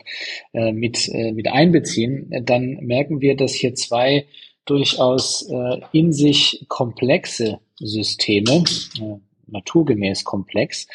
äh, 0.52 0.72
mit, 0.72 1.08
äh, 1.08 1.32
mit 1.32 1.48
einbeziehen, 1.48 2.30
dann 2.44 2.78
merken 2.82 3.20
wir, 3.20 3.36
dass 3.36 3.54
hier 3.54 3.74
zwei 3.74 4.26
durchaus 4.64 5.50
in 5.92 6.12
sich 6.12 6.66
komplexe 6.68 7.58
Systeme, 7.76 8.64
naturgemäß 9.50 10.24
komplex, 10.24 10.86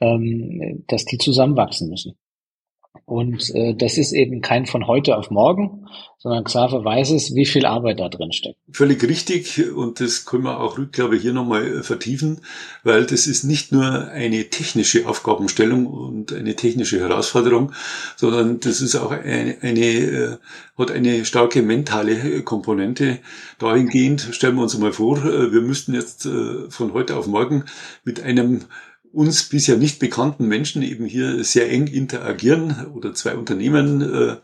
ähm, 0.00 0.84
dass 0.86 1.04
die 1.04 1.18
zusammenwachsen 1.18 1.88
müssen. 1.88 2.16
Und 3.06 3.54
äh, 3.54 3.74
das 3.74 3.98
ist 3.98 4.12
eben 4.12 4.40
kein 4.40 4.66
von 4.66 4.86
heute 4.86 5.18
auf 5.18 5.30
morgen, 5.30 5.86
sondern 6.16 6.44
Xaver 6.44 6.84
weiß 6.84 7.10
es, 7.10 7.34
wie 7.34 7.44
viel 7.44 7.66
Arbeit 7.66 8.00
da 8.00 8.08
drin 8.08 8.32
steckt. 8.32 8.56
Völlig 8.72 9.02
richtig 9.02 9.72
und 9.74 10.00
das 10.00 10.24
können 10.24 10.44
wir 10.44 10.60
auch, 10.60 10.78
ich, 10.78 11.22
hier 11.22 11.34
nochmal 11.34 11.66
äh, 11.66 11.82
vertiefen, 11.82 12.40
weil 12.82 13.04
das 13.04 13.26
ist 13.26 13.44
nicht 13.44 13.72
nur 13.72 14.08
eine 14.08 14.44
technische 14.44 15.06
Aufgabenstellung 15.06 15.86
und 15.86 16.32
eine 16.32 16.56
technische 16.56 16.98
Herausforderung, 16.98 17.72
sondern 18.16 18.60
das 18.60 18.80
ist 18.80 18.94
auch 18.96 19.10
eine, 19.10 19.56
eine 19.60 19.80
äh, 19.80 20.36
hat 20.78 20.90
eine 20.90 21.24
starke 21.24 21.62
mentale 21.62 22.42
Komponente. 22.42 23.18
Dahingehend 23.58 24.28
stellen 24.32 24.56
wir 24.56 24.62
uns 24.62 24.78
mal 24.78 24.92
vor, 24.92 25.18
äh, 25.18 25.52
wir 25.52 25.60
müssten 25.60 25.94
jetzt 25.94 26.28
von 26.68 26.94
heute 26.94 27.16
auf 27.16 27.26
morgen 27.26 27.64
mit 28.04 28.22
einem 28.22 28.62
uns 29.14 29.44
bisher 29.44 29.76
nicht 29.76 29.98
bekannten 29.98 30.46
Menschen 30.46 30.82
eben 30.82 31.06
hier 31.06 31.44
sehr 31.44 31.70
eng 31.70 31.86
interagieren 31.86 32.86
oder 32.94 33.14
zwei 33.14 33.36
Unternehmen 33.36 34.02
äh, 34.02 34.36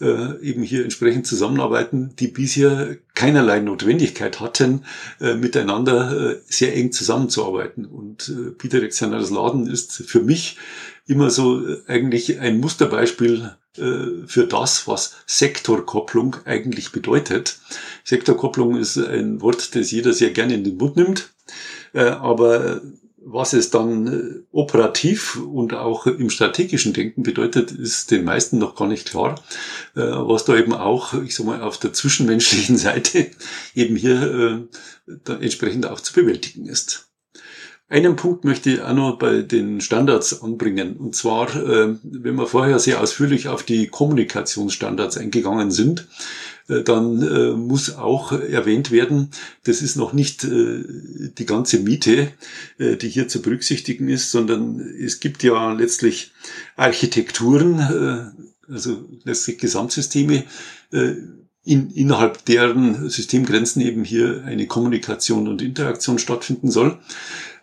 äh, 0.00 0.40
eben 0.40 0.62
hier 0.62 0.84
entsprechend 0.84 1.26
zusammenarbeiten, 1.26 2.14
die 2.18 2.28
bisher 2.28 2.96
keinerlei 3.14 3.60
Notwendigkeit 3.60 4.40
hatten, 4.40 4.84
äh, 5.20 5.34
miteinander 5.34 6.32
äh, 6.32 6.40
sehr 6.46 6.74
eng 6.74 6.92
zusammenzuarbeiten. 6.92 7.86
Und 7.86 8.28
äh, 8.28 8.50
bidirektionales 8.50 9.30
Laden 9.30 9.66
ist 9.66 9.92
für 9.92 10.20
mich 10.20 10.58
immer 11.06 11.30
so 11.30 11.66
äh, 11.66 11.78
eigentlich 11.86 12.40
ein 12.40 12.58
Musterbeispiel 12.60 13.54
äh, 13.76 14.26
für 14.26 14.46
das, 14.46 14.86
was 14.86 15.16
Sektorkopplung 15.26 16.36
eigentlich 16.44 16.92
bedeutet. 16.92 17.58
Sektorkopplung 18.04 18.76
ist 18.76 18.98
ein 18.98 19.40
Wort, 19.40 19.74
das 19.74 19.90
jeder 19.90 20.12
sehr 20.12 20.30
gerne 20.30 20.54
in 20.54 20.64
den 20.64 20.76
Mund 20.76 20.96
nimmt, 20.96 21.30
aber 21.92 22.82
was 23.28 23.52
es 23.54 23.70
dann 23.70 24.06
äh, 24.06 24.42
operativ 24.52 25.36
und 25.36 25.74
auch 25.74 26.06
im 26.06 26.30
strategischen 26.30 26.92
Denken 26.92 27.24
bedeutet, 27.24 27.72
ist 27.72 28.12
den 28.12 28.24
meisten 28.24 28.58
noch 28.58 28.76
gar 28.76 28.86
nicht 28.86 29.10
klar, 29.10 29.34
äh, 29.96 30.00
was 30.00 30.44
da 30.44 30.56
eben 30.56 30.72
auch, 30.72 31.12
ich 31.12 31.34
sag 31.34 31.44
mal, 31.44 31.60
auf 31.60 31.76
der 31.78 31.92
zwischenmenschlichen 31.92 32.76
Seite 32.76 33.26
eben 33.74 33.96
hier 33.96 34.68
äh, 35.26 35.32
entsprechend 35.40 35.86
auch 35.86 36.00
zu 36.00 36.12
bewältigen 36.12 36.66
ist. 36.66 37.08
Einen 37.88 38.14
Punkt 38.16 38.44
möchte 38.44 38.70
ich 38.70 38.82
auch 38.82 38.94
noch 38.94 39.18
bei 39.18 39.42
den 39.42 39.80
Standards 39.80 40.42
anbringen. 40.42 40.96
Und 40.96 41.14
zwar, 41.14 41.54
wenn 41.54 42.34
wir 42.34 42.48
vorher 42.48 42.80
sehr 42.80 43.00
ausführlich 43.00 43.46
auf 43.46 43.62
die 43.62 43.86
Kommunikationsstandards 43.86 45.16
eingegangen 45.18 45.70
sind, 45.70 46.08
dann 46.68 47.22
äh, 47.22 47.52
muss 47.52 47.94
auch 47.94 48.32
erwähnt 48.32 48.90
werden, 48.90 49.30
das 49.64 49.82
ist 49.82 49.96
noch 49.96 50.12
nicht 50.12 50.44
äh, 50.44 50.82
die 51.38 51.46
ganze 51.46 51.78
Miete, 51.78 52.32
äh, 52.78 52.96
die 52.96 53.08
hier 53.08 53.28
zu 53.28 53.40
berücksichtigen 53.40 54.08
ist, 54.08 54.32
sondern 54.32 54.80
es 54.80 55.20
gibt 55.20 55.42
ja 55.44 55.72
letztlich 55.72 56.32
Architekturen, 56.74 57.78
äh, 57.78 58.72
also 58.72 59.04
letztlich 59.22 59.58
Gesamtsysteme, 59.58 60.44
äh, 60.92 61.14
in, 61.64 61.90
innerhalb 61.90 62.44
deren 62.44 63.08
Systemgrenzen 63.10 63.82
eben 63.82 64.04
hier 64.04 64.44
eine 64.44 64.66
Kommunikation 64.66 65.48
und 65.48 65.62
Interaktion 65.62 66.20
stattfinden 66.20 66.70
soll. 66.70 66.98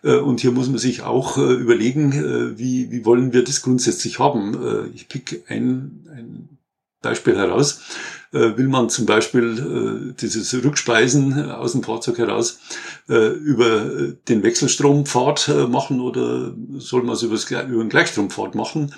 Und 0.02 0.42
hier 0.42 0.50
muss 0.50 0.68
man 0.68 0.76
sich 0.76 1.00
auch 1.00 1.38
überlegen, 1.38 2.58
wie, 2.58 2.90
wie 2.90 3.06
wollen 3.06 3.32
wir 3.32 3.42
das 3.42 3.62
grundsätzlich 3.62 4.18
haben. 4.18 4.90
Ich 4.94 5.08
pick 5.08 5.44
ein, 5.48 6.06
ein 6.14 6.53
Beispiel 7.04 7.36
heraus. 7.36 7.80
Äh, 8.34 8.58
will 8.58 8.66
man 8.66 8.90
zum 8.90 9.06
Beispiel 9.06 10.10
äh, 10.10 10.20
dieses 10.20 10.52
Rückspeisen 10.52 11.50
aus 11.52 11.72
dem 11.72 11.84
Fahrzeug 11.84 12.18
heraus 12.18 12.58
äh, 13.08 13.28
über 13.28 14.12
den 14.28 14.42
Wechselstrompfad 14.42 15.68
machen 15.68 16.00
oder 16.00 16.52
soll 16.78 17.04
man 17.04 17.14
es 17.14 17.22
über 17.22 17.36
den 17.36 17.88
Gleichstrompfad 17.88 18.54
machen? 18.54 18.92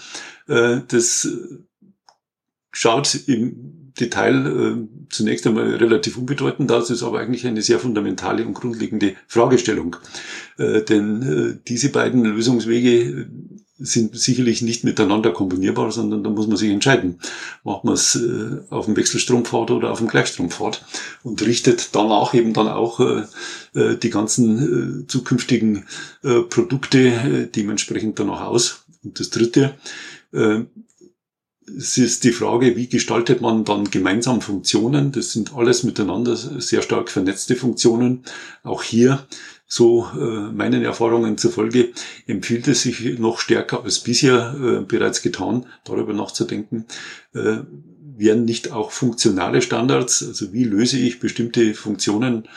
das 0.49 1.29
schaut 2.71 3.15
im 3.27 3.93
Detail 3.99 4.87
zunächst 5.11 5.45
einmal 5.45 5.75
relativ 5.75 6.17
unbedeutend 6.17 6.71
aus, 6.71 6.89
ist 6.89 7.03
aber 7.03 7.19
eigentlich 7.19 7.45
eine 7.49 7.63
sehr 7.63 7.81
fundamentale 7.81 8.47
und 8.47 8.55
grundlegende 8.55 9.17
Fragestellung. 9.27 9.97
denn 10.57 11.61
diese 11.67 11.89
beiden 11.89 12.25
Lösungswege 12.25 13.29
sind 13.79 14.19
sicherlich 14.19 14.63
nicht 14.63 14.85
miteinander 14.85 15.33
kombinierbar, 15.33 15.93
sondern 15.93 16.25
da 16.25 16.31
muss 16.31 16.47
man 16.47 16.57
sich 16.57 16.71
entscheiden. 16.71 17.19
Macht 17.63 17.85
man 17.85 17.95
es 17.95 18.17
äh, 18.17 18.61
auf 18.71 18.87
dem 18.87 18.97
Wechselstrumpfpfad 18.97 19.71
oder 19.71 19.91
auf 19.91 19.99
dem 19.99 20.09
Gleichstrumpfpfad 20.09 20.85
und 21.23 21.45
richtet 21.45 21.91
danach 21.93 22.33
eben 22.33 22.55
dann 22.55 22.69
auch 22.69 23.01
äh, 23.01 23.25
äh 23.75 23.97
die 23.97 24.11
ganzen 24.11 25.03
äh, 25.03 25.07
zukünftigen 25.07 25.85
äh, 26.23 26.41
Produkte 26.41 26.99
äh, 26.99 27.47
dementsprechend 27.47 28.19
danach 28.19 28.43
aus. 28.43 28.85
Und 29.05 29.21
das 29.21 29.31
Dritte, 29.31 29.75
es 31.79 31.99
ist 31.99 32.25
die 32.25 32.33
Frage, 32.33 32.77
wie 32.77 32.89
gestaltet 32.89 33.41
man 33.41 33.65
dann 33.65 33.91
gemeinsam 33.91 34.41
Funktionen? 34.41 35.13
Das 35.13 35.33
sind 35.33 35.55
alles 35.55 35.85
miteinander 35.85 36.37
sehr 36.37 36.83
stark 36.83 37.09
vernetzte 37.09 37.55
Funktionen. 37.55 38.25
Auch 38.65 38.83
hier 38.83 39.27
so 39.67 40.09
äh, 40.15 40.53
meinen 40.53 40.83
Erfahrungen 40.85 41.39
zufolge 41.39 41.91
empfiehlt 42.27 42.69
es 42.69 42.83
sich 42.83 43.19
noch 43.19 43.41
stärker 43.41 43.83
als 43.83 44.01
bisher 44.01 44.55
äh, 44.55 44.81
bereits 44.83 45.23
getan, 45.23 45.67
darüber 45.85 46.13
nachzudenken, 46.13 46.87
äh, 47.35 47.59
werden 48.19 48.45
nicht 48.45 48.73
auch 48.73 48.93
funktionale 48.93 49.61
Standards, 49.63 50.25
also 50.27 50.53
wie 50.53 50.65
löse 50.65 50.99
ich 50.99 51.21
bestimmte 51.21 51.75
Funktionen 51.75 52.49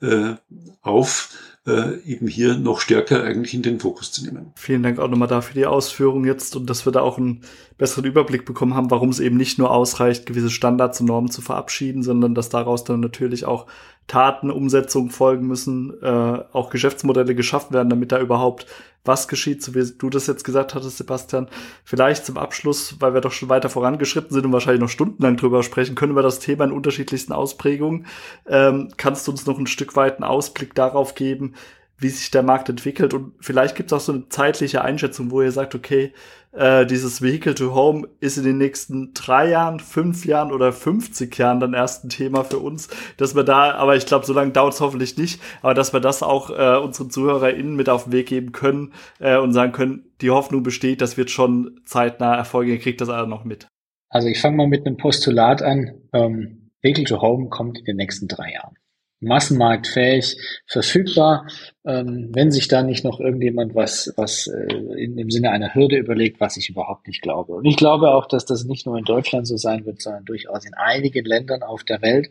äh, 0.00 0.34
auf, 0.82 1.30
äh, 1.66 1.98
eben 2.04 2.28
hier 2.28 2.56
noch 2.56 2.80
stärker 2.80 3.24
eigentlich 3.24 3.52
in 3.54 3.62
den 3.62 3.80
Fokus 3.80 4.12
zu 4.12 4.24
nehmen. 4.24 4.52
Vielen 4.56 4.82
Dank 4.82 4.98
auch 4.98 5.08
nochmal 5.08 5.28
dafür 5.28 5.54
die 5.54 5.66
Ausführung 5.66 6.24
jetzt 6.24 6.56
und 6.56 6.68
dass 6.68 6.86
wir 6.86 6.92
da 6.92 7.00
auch 7.00 7.18
einen 7.18 7.42
besseren 7.76 8.04
Überblick 8.04 8.44
bekommen 8.44 8.74
haben, 8.74 8.90
warum 8.90 9.08
es 9.10 9.20
eben 9.20 9.36
nicht 9.36 9.58
nur 9.58 9.70
ausreicht, 9.70 10.26
gewisse 10.26 10.50
Standards 10.50 11.00
und 11.00 11.06
Normen 11.06 11.30
zu 11.30 11.42
verabschieden, 11.42 12.02
sondern 12.02 12.34
dass 12.34 12.48
daraus 12.48 12.84
dann 12.84 13.00
natürlich 13.00 13.44
auch 13.44 13.66
Taten, 14.08 14.50
Umsetzungen 14.50 15.10
folgen 15.10 15.46
müssen, 15.46 15.94
äh, 16.02 16.42
auch 16.52 16.70
Geschäftsmodelle 16.70 17.34
geschaffen 17.34 17.74
werden, 17.74 17.90
damit 17.90 18.10
da 18.10 18.18
überhaupt 18.18 18.66
was 19.04 19.28
geschieht, 19.28 19.62
so 19.62 19.74
wie 19.74 19.84
du 19.96 20.10
das 20.10 20.26
jetzt 20.26 20.44
gesagt 20.44 20.74
hattest, 20.74 20.96
Sebastian. 20.96 21.48
Vielleicht 21.84 22.26
zum 22.26 22.36
Abschluss, 22.36 22.96
weil 23.00 23.14
wir 23.14 23.20
doch 23.20 23.32
schon 23.32 23.48
weiter 23.48 23.68
vorangeschritten 23.68 24.32
sind 24.32 24.46
und 24.46 24.52
wahrscheinlich 24.52 24.80
noch 24.80 24.88
stundenlang 24.88 25.36
drüber 25.36 25.62
sprechen, 25.62 25.94
können 25.94 26.16
wir 26.16 26.22
das 26.22 26.40
Thema 26.40 26.64
in 26.64 26.72
unterschiedlichsten 26.72 27.32
Ausprägungen. 27.32 28.06
Ähm, 28.46 28.88
kannst 28.96 29.26
du 29.26 29.30
uns 29.30 29.46
noch 29.46 29.58
ein 29.58 29.66
Stück 29.66 29.94
weit 29.94 30.16
einen 30.16 30.24
Ausblick 30.24 30.74
darauf 30.74 31.14
geben, 31.14 31.54
wie 31.98 32.08
sich 32.08 32.30
der 32.30 32.42
Markt 32.42 32.68
entwickelt? 32.68 33.12
Und 33.12 33.32
vielleicht 33.40 33.76
gibt 33.76 33.92
es 33.92 33.96
auch 33.96 34.00
so 34.00 34.12
eine 34.12 34.28
zeitliche 34.28 34.82
Einschätzung, 34.82 35.30
wo 35.30 35.42
ihr 35.42 35.52
sagt, 35.52 35.74
okay, 35.74 36.12
äh, 36.52 36.86
dieses 36.86 37.22
Vehicle 37.22 37.54
to 37.54 37.74
Home 37.74 38.08
ist 38.20 38.38
in 38.38 38.44
den 38.44 38.58
nächsten 38.58 39.12
drei 39.14 39.50
Jahren, 39.50 39.80
fünf 39.80 40.24
Jahren 40.24 40.52
oder 40.52 40.72
50 40.72 41.36
Jahren 41.36 41.60
dann 41.60 41.74
erst 41.74 42.04
ein 42.04 42.08
Thema 42.08 42.44
für 42.44 42.58
uns, 42.58 42.88
dass 43.16 43.34
wir 43.34 43.44
da, 43.44 43.74
aber 43.74 43.96
ich 43.96 44.06
glaube, 44.06 44.26
so 44.26 44.32
lange 44.32 44.52
dauert 44.52 44.74
es 44.74 44.80
hoffentlich 44.80 45.16
nicht, 45.16 45.40
aber 45.62 45.74
dass 45.74 45.92
wir 45.92 46.00
das 46.00 46.22
auch 46.22 46.50
äh, 46.50 46.78
unseren 46.78 47.10
ZuhörerInnen 47.10 47.76
mit 47.76 47.88
auf 47.88 48.04
den 48.04 48.12
Weg 48.12 48.26
geben 48.26 48.52
können 48.52 48.92
äh, 49.18 49.36
und 49.36 49.52
sagen 49.52 49.72
können, 49.72 50.04
die 50.20 50.30
Hoffnung 50.30 50.62
besteht, 50.62 51.00
das 51.00 51.16
wird 51.16 51.30
schon 51.30 51.80
zeitnah 51.84 52.34
Erfolge, 52.34 52.72
ihr 52.72 52.80
kriegt 52.80 53.00
das 53.00 53.08
alle 53.08 53.28
noch 53.28 53.44
mit. 53.44 53.68
Also 54.10 54.28
ich 54.28 54.40
fange 54.40 54.56
mal 54.56 54.66
mit 54.66 54.86
einem 54.86 54.96
Postulat 54.96 55.62
an. 55.62 56.00
Ähm, 56.12 56.70
Vehicle 56.80 57.04
to 57.04 57.20
Home 57.20 57.48
kommt 57.50 57.78
in 57.78 57.84
den 57.84 57.96
nächsten 57.96 58.26
drei 58.26 58.52
Jahren 58.52 58.74
massenmarktfähig 59.20 60.36
verfügbar, 60.66 61.46
ähm, 61.84 62.30
wenn 62.32 62.50
sich 62.50 62.68
da 62.68 62.82
nicht 62.82 63.04
noch 63.04 63.18
irgendjemand 63.18 63.74
was, 63.74 64.12
was 64.16 64.46
äh, 64.46 64.72
in, 64.96 65.18
im 65.18 65.30
Sinne 65.30 65.50
einer 65.50 65.74
Hürde 65.74 65.96
überlegt, 65.96 66.40
was 66.40 66.56
ich 66.56 66.68
überhaupt 66.68 67.06
nicht 67.08 67.22
glaube. 67.22 67.54
Und 67.54 67.64
ich 67.64 67.76
glaube 67.76 68.10
auch, 68.10 68.26
dass 68.26 68.44
das 68.44 68.64
nicht 68.64 68.86
nur 68.86 68.96
in 68.96 69.04
Deutschland 69.04 69.46
so 69.46 69.56
sein 69.56 69.86
wird, 69.86 70.00
sondern 70.00 70.24
durchaus 70.24 70.64
in 70.64 70.74
einigen 70.74 71.24
Ländern 71.24 71.62
auf 71.62 71.82
der 71.84 72.00
Welt. 72.02 72.28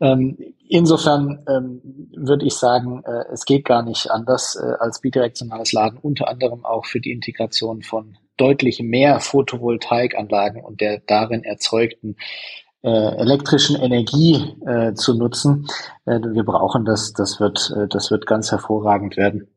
Ähm, 0.00 0.36
insofern 0.68 1.44
ähm, 1.48 1.80
würde 2.14 2.44
ich 2.46 2.54
sagen, 2.54 3.02
äh, 3.04 3.32
es 3.32 3.44
geht 3.44 3.64
gar 3.64 3.82
nicht 3.82 4.10
anders 4.10 4.56
äh, 4.56 4.74
als 4.80 5.00
bidirektionales 5.00 5.72
Laden, 5.72 5.98
unter 5.98 6.28
anderem 6.28 6.64
auch 6.64 6.86
für 6.86 7.00
die 7.00 7.12
Integration 7.12 7.82
von 7.82 8.18
deutlich 8.36 8.80
mehr 8.80 9.20
Photovoltaikanlagen 9.20 10.62
und 10.62 10.80
der 10.80 11.00
darin 11.06 11.44
erzeugten 11.44 12.16
elektrischen 12.86 13.76
Energie 13.76 14.54
äh, 14.66 14.94
zu 14.94 15.14
nutzen. 15.14 15.66
Äh, 16.04 16.20
wir 16.20 16.44
brauchen 16.44 16.84
das, 16.84 17.12
das 17.12 17.40
wird, 17.40 17.72
äh, 17.76 17.88
das 17.88 18.10
wird 18.10 18.26
ganz 18.26 18.50
hervorragend 18.50 19.16
werden. 19.16 19.48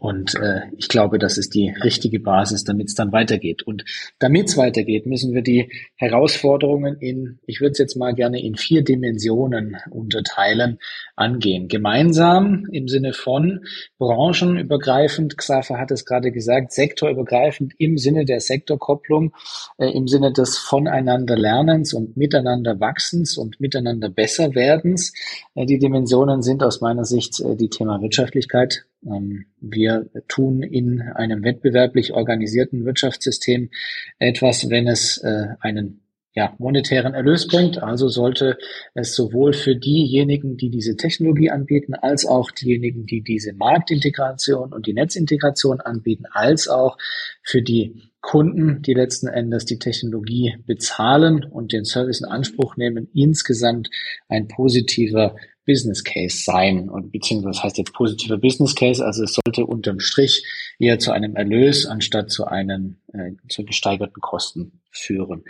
Und 0.00 0.34
äh, 0.34 0.62
ich 0.76 0.88
glaube, 0.88 1.18
das 1.18 1.38
ist 1.38 1.54
die 1.54 1.72
richtige 1.82 2.18
Basis, 2.18 2.64
damit 2.64 2.88
es 2.88 2.94
dann 2.94 3.12
weitergeht. 3.12 3.62
Und 3.62 3.84
damit 4.18 4.48
es 4.48 4.56
weitergeht, 4.56 5.06
müssen 5.06 5.32
wir 5.32 5.42
die 5.42 5.70
Herausforderungen 5.94 6.96
in, 6.98 7.38
ich 7.46 7.60
würde 7.60 7.72
es 7.72 7.78
jetzt 7.78 7.96
mal 7.96 8.12
gerne 8.12 8.42
in 8.42 8.56
vier 8.56 8.82
Dimensionen 8.82 9.76
unterteilen, 9.90 10.78
angehen. 11.14 11.68
Gemeinsam 11.68 12.66
im 12.72 12.88
Sinne 12.88 13.12
von 13.12 13.64
branchenübergreifend, 13.98 15.38
Xaver 15.38 15.78
hat 15.78 15.92
es 15.92 16.04
gerade 16.04 16.32
gesagt, 16.32 16.72
sektorübergreifend 16.72 17.74
im 17.78 17.96
Sinne 17.96 18.24
der 18.24 18.40
Sektorkopplung, 18.40 19.32
äh, 19.78 19.90
im 19.90 20.08
Sinne 20.08 20.32
des 20.32 20.58
voneinander 20.58 21.36
Lernens 21.36 21.94
und 21.94 22.16
miteinander 22.16 22.80
Wachsens 22.80 23.38
und 23.38 23.60
miteinander 23.60 24.08
besser 24.08 24.54
werdens. 24.56 25.12
Äh, 25.54 25.64
die 25.64 25.78
Dimensionen 25.78 26.42
sind 26.42 26.64
aus 26.64 26.80
meiner 26.80 27.04
Sicht 27.04 27.40
äh, 27.40 27.54
die 27.54 27.70
Thema 27.70 28.02
Wirtschaftlichkeit, 28.02 28.84
wir 29.02 30.10
tun 30.26 30.62
in 30.62 31.00
einem 31.00 31.44
wettbewerblich 31.44 32.12
organisierten 32.12 32.84
Wirtschaftssystem 32.84 33.70
etwas, 34.18 34.68
wenn 34.68 34.88
es 34.88 35.18
äh, 35.18 35.54
einen 35.60 36.06
ja, 36.36 36.54
monetären 36.58 37.14
Erlös 37.14 37.48
bringt. 37.48 37.82
Also 37.82 38.08
sollte 38.08 38.58
es 38.94 39.14
sowohl 39.14 39.54
für 39.54 39.74
diejenigen, 39.74 40.58
die 40.58 40.68
diese 40.68 40.96
Technologie 40.96 41.50
anbieten, 41.50 41.94
als 41.94 42.26
auch 42.26 42.50
diejenigen, 42.50 43.06
die 43.06 43.22
diese 43.22 43.54
Marktintegration 43.54 44.72
und 44.72 44.86
die 44.86 44.92
Netzintegration 44.92 45.80
anbieten, 45.80 46.24
als 46.30 46.68
auch 46.68 46.98
für 47.42 47.62
die 47.62 48.02
Kunden, 48.20 48.82
die 48.82 48.92
letzten 48.92 49.28
Endes 49.28 49.64
die 49.64 49.78
Technologie 49.78 50.56
bezahlen 50.66 51.42
und 51.44 51.72
den 51.72 51.84
Service 51.84 52.20
in 52.20 52.26
Anspruch 52.26 52.76
nehmen, 52.76 53.08
insgesamt 53.14 53.88
ein 54.28 54.46
positiver 54.46 55.36
Business 55.66 56.04
Case 56.04 56.44
sein 56.44 56.88
und 56.88 57.12
beziehungsweise 57.12 57.56
das 57.56 57.64
heißt 57.64 57.78
jetzt 57.78 57.92
positiver 57.92 58.38
Business 58.38 58.74
Case, 58.74 59.04
also 59.04 59.24
es 59.24 59.34
sollte 59.44 59.66
unterm 59.66 60.00
Strich 60.00 60.44
eher 60.78 60.98
zu 60.98 61.12
einem 61.12 61.36
Erlös 61.36 61.86
anstatt 61.86 62.30
zu 62.30 62.46
einem 62.46 62.96
äh, 63.12 63.32
zu 63.48 63.64
gesteigerten 63.64 64.20
Kosten 64.20 64.80
führen. 64.90 65.44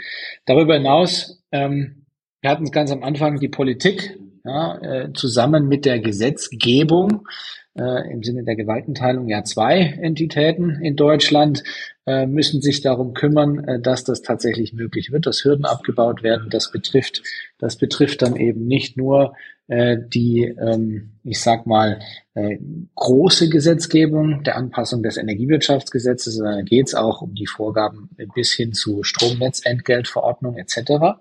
Darüber 0.46 0.74
hinaus, 0.74 1.42
ähm, 1.52 2.06
wir 2.40 2.50
hatten 2.50 2.70
ganz 2.70 2.90
am 2.90 3.02
Anfang 3.02 3.38
die 3.38 3.48
Politik 3.48 4.18
ja, 4.46 4.78
äh, 4.80 5.12
zusammen 5.12 5.68
mit 5.68 5.84
der 5.84 5.98
Gesetzgebung 5.98 7.26
äh, 7.78 8.12
im 8.12 8.22
Sinne 8.22 8.44
der 8.44 8.56
Gewaltenteilung 8.56 9.28
ja 9.28 9.44
zwei 9.44 9.80
Entitäten 10.00 10.80
in 10.82 10.96
Deutschland 10.96 11.62
äh, 12.06 12.26
müssen 12.26 12.62
sich 12.62 12.80
darum 12.80 13.14
kümmern, 13.14 13.64
äh, 13.64 13.80
dass 13.80 14.04
das 14.04 14.22
tatsächlich 14.22 14.72
möglich 14.72 15.12
wird, 15.12 15.26
dass 15.26 15.44
Hürden 15.44 15.64
abgebaut 15.64 16.22
werden. 16.22 16.48
Das 16.50 16.70
betrifft, 16.70 17.22
das 17.58 17.76
betrifft 17.76 18.22
dann 18.22 18.36
eben 18.36 18.66
nicht 18.66 18.96
nur 18.96 19.34
äh, 19.68 19.96
die, 19.98 20.44
ähm, 20.44 21.14
ich 21.24 21.40
sag 21.40 21.66
mal, 21.66 21.98
äh, 22.34 22.58
große 22.94 23.48
Gesetzgebung 23.48 24.44
der 24.44 24.56
Anpassung 24.56 25.02
des 25.02 25.16
Energiewirtschaftsgesetzes, 25.16 26.36
sondern 26.36 26.64
geht 26.64 26.86
es 26.86 26.94
auch 26.94 27.20
um 27.20 27.34
die 27.34 27.48
Vorgaben 27.48 28.08
bis 28.34 28.52
hin 28.52 28.72
zu 28.72 29.02
Stromnetzentgeltverordnung 29.02 30.56
etc. 30.56 31.18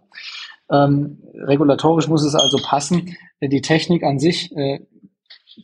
Ähm, 0.71 1.21
regulatorisch 1.33 2.07
muss 2.07 2.23
es 2.23 2.35
also 2.35 2.57
passen. 2.63 3.15
Die 3.41 3.61
Technik 3.61 4.03
an 4.03 4.19
sich 4.19 4.51
äh, 4.55 4.79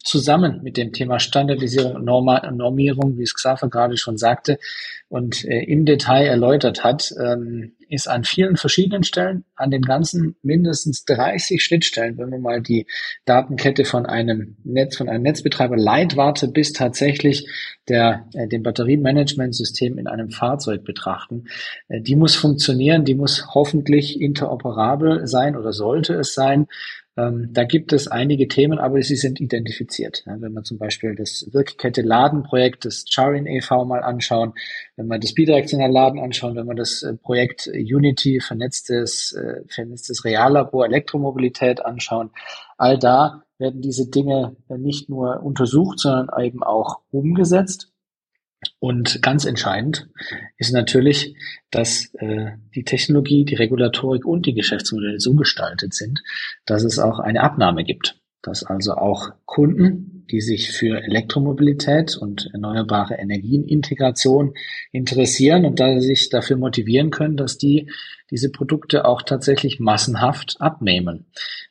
zusammen 0.04 0.62
mit 0.64 0.78
dem 0.78 0.94
Thema 0.94 1.20
Standardisierung 1.20 1.96
und 1.96 2.06
Normierung, 2.06 3.18
wie 3.18 3.24
es 3.24 3.34
Xaver 3.34 3.70
gerade 3.70 3.98
schon 3.98 4.18
sagte 4.18 4.58
und 5.12 5.44
äh, 5.44 5.64
im 5.64 5.86
Detail 5.86 6.26
erläutert 6.26 6.86
hat, 6.86 7.14
ähm, 7.22 7.74
ist 7.90 8.08
an 8.08 8.24
vielen 8.24 8.56
verschiedenen 8.56 9.04
Stellen, 9.04 9.44
an 9.56 9.70
den 9.70 9.82
ganzen 9.82 10.38
mindestens 10.42 11.04
30 11.04 11.62
Schnittstellen, 11.62 12.18
wenn 12.18 12.32
wir 12.32 12.40
mal 12.40 12.62
die 12.62 12.88
Datenkette 13.26 13.84
von 13.84 14.06
einem 14.06 14.56
Netz, 14.64 14.96
von 14.96 15.10
einem 15.10 15.24
Netzbetreiber 15.24 15.76
Leitwarte 15.76 16.48
bis 16.48 16.72
tatsächlich 16.72 17.46
der, 17.90 18.26
äh, 18.34 18.48
dem 18.48 18.64
Batteriemanagementsystem 18.64 19.98
in 19.98 20.08
einem 20.08 20.30
Fahrzeug 20.30 20.86
betrachten, 20.86 21.44
äh, 21.90 22.00
die 22.00 22.16
muss 22.16 22.36
funktionieren, 22.36 23.04
die 23.04 23.16
muss 23.16 23.54
hoffentlich 23.54 24.22
interoperabel 24.22 25.28
sein 25.28 25.58
oder 25.58 25.74
sollte 25.74 26.14
es 26.14 26.34
sein. 26.34 26.68
Ähm, 27.22 27.50
da 27.52 27.64
gibt 27.64 27.94
es 27.94 28.08
einige 28.08 28.48
Themen, 28.48 28.80
aber 28.80 29.02
sie 29.02 29.16
sind 29.16 29.40
identifiziert. 29.40 30.24
Ja, 30.26 30.40
wenn 30.40 30.54
man 30.54 30.64
zum 30.64 30.78
Beispiel 30.78 31.16
das 31.16 31.48
Wirkkette 31.52 32.02
Laden 32.02 32.44
Projekt 32.44 32.86
des 32.86 33.06
Charin 33.08 33.46
e.V. 33.46 33.86
mal 33.86 34.02
anschauen, 34.04 34.54
wenn 34.96 35.08
man 35.08 35.22
das 35.22 35.34
bidirektionale 35.34 35.94
Laden 35.94 36.20
anschauen, 36.20 36.56
wenn 36.56 36.66
man 36.66 36.78
das 36.78 37.04
äh, 37.04 37.14
Projekt 37.16 37.68
Unity 37.68 38.40
vernetztes, 38.40 39.34
äh, 39.34 39.62
vernetztes 39.68 40.26
Reallabor 40.26 40.86
Elektromobilität 40.86 41.86
anschauen, 41.86 42.32
all 42.78 42.98
da 42.98 43.44
werden 43.58 43.82
diese 43.82 44.10
Dinge 44.10 44.56
nicht 44.70 45.08
nur 45.08 45.44
untersucht, 45.44 46.00
sondern 46.00 46.30
eben 46.44 46.64
auch 46.64 47.02
umgesetzt. 47.12 47.91
Und 48.80 49.22
ganz 49.22 49.46
entscheidend 49.46 50.08
ist 50.58 50.72
natürlich, 50.72 51.36
dass 51.72 52.14
äh, 52.16 52.52
die 52.76 52.84
Technologie, 52.84 53.44
die 53.44 53.56
Regulatorik 53.56 54.26
und 54.26 54.46
die 54.46 54.54
Geschäftsmodelle 54.54 55.20
so 55.20 55.34
gestaltet 55.36 55.94
sind, 55.94 56.22
dass 56.66 56.84
es 56.84 57.00
auch 57.00 57.20
eine 57.20 57.42
Abnahme 57.42 57.84
gibt. 57.84 58.21
Dass 58.42 58.64
also 58.64 58.94
auch 58.94 59.32
Kunden 59.46 60.22
die 60.32 60.42
sich 60.42 60.72
für 60.72 61.04
Elektromobilität 61.04 62.16
und 62.18 62.50
erneuerbare 62.54 63.16
Energienintegration 63.16 64.54
interessieren 64.92 65.66
und 65.66 65.80
da 65.80 66.00
sich 66.00 66.30
dafür 66.30 66.58
motivieren 66.58 67.12
können, 67.12 67.38
dass 67.38 67.58
die 67.58 67.90
diese 68.30 68.50
Produkte 68.50 69.04
auch 69.06 69.24
tatsächlich 69.24 69.82
massenhaft 69.82 70.56
abnehmen. 70.60 71.26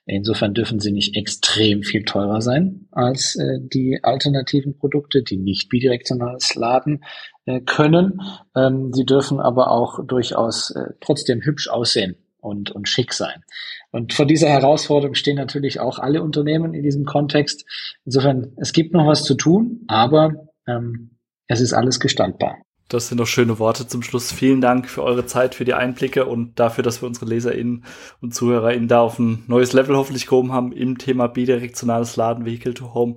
Insofern 0.05 0.53
dürfen 0.53 0.79
sie 0.79 0.93
nicht 0.93 1.17
extrem 1.17 1.83
viel 1.83 2.05
teurer 2.05 2.43
sein 2.43 2.87
als 2.91 3.37
äh, 3.37 3.59
die 3.61 4.01
alternativen 4.03 4.77
Produkte, 4.77 5.23
die 5.23 5.39
nicht 5.39 5.71
bidirektionales 5.71 6.55
laden 6.57 7.03
äh, 7.47 7.61
können. 7.61 8.21
Ähm, 8.55 8.93
sie 8.93 9.07
dürfen 9.07 9.41
aber 9.41 9.71
auch 9.71 10.05
durchaus 10.07 10.71
äh, 10.73 10.93
trotzdem 11.01 11.41
hübsch 11.41 11.69
aussehen 11.69 12.17
und, 12.41 12.71
und 12.71 12.89
schick 12.89 13.13
sein. 13.13 13.45
Und 13.91 14.13
vor 14.15 14.27
dieser 14.27 14.49
Herausforderung 14.49 15.15
stehen 15.15 15.37
natürlich 15.37 15.81
auch 15.81 15.99
alle 15.99 16.23
Unternehmen 16.23 16.75
in 16.75 16.83
diesem 16.83 17.05
Kontext. 17.05 17.65
Insofern, 18.05 18.53
es 18.57 18.73
gibt 18.73 18.93
noch 18.93 19.07
was 19.07 19.25
zu 19.25 19.35
tun, 19.35 19.85
aber 19.89 20.49
ähm, 20.67 21.11
es 21.47 21.61
ist 21.61 21.73
alles 21.73 22.01
gestaltbar. 22.01 22.57
Das 22.91 23.07
sind 23.07 23.19
doch 23.19 23.27
schöne 23.27 23.61
Worte 23.61 23.87
zum 23.87 24.03
Schluss. 24.03 24.33
Vielen 24.33 24.61
Dank 24.61 24.89
für 24.89 25.05
eure 25.05 25.25
Zeit, 25.25 25.55
für 25.55 25.65
die 25.65 25.75
Einblicke 25.75 26.27
und 26.27 26.59
dafür, 26.59 26.83
dass 26.83 27.03
wir 27.03 27.07
unsere 27.07 27.27
LeserInnen 27.27 27.85
und 28.21 28.35
ZuhörerInnen 28.35 28.89
da 28.89 29.01
auf 29.01 29.19
ein 29.21 29.45
neues 29.47 29.73
Level 29.73 29.97
hoffentlich 29.97 30.27
gehoben 30.27 30.53
haben 30.53 30.73
im 30.73 30.99
Thema 30.99 31.29
bidirektionales 31.29 32.17
Laden, 32.17 32.45
Vehicle 32.45 32.75
to 32.75 32.93
Home. 32.93 33.17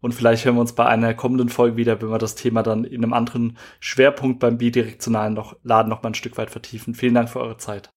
Und 0.00 0.12
vielleicht 0.12 0.44
hören 0.44 0.56
wir 0.56 0.60
uns 0.60 0.74
bei 0.74 0.86
einer 0.86 1.14
kommenden 1.14 1.48
Folge 1.48 1.76
wieder, 1.76 2.02
wenn 2.02 2.10
wir 2.10 2.18
das 2.18 2.34
Thema 2.34 2.64
dann 2.64 2.82
in 2.82 3.04
einem 3.04 3.12
anderen 3.12 3.56
Schwerpunkt 3.78 4.40
beim 4.40 4.58
bidirektionalen 4.58 5.34
noch, 5.34 5.54
Laden 5.62 5.88
noch 5.88 6.02
mal 6.02 6.10
ein 6.10 6.14
Stück 6.14 6.36
weit 6.36 6.50
vertiefen. 6.50 6.96
Vielen 6.96 7.14
Dank 7.14 7.28
für 7.28 7.38
eure 7.38 7.58
Zeit. 7.58 7.90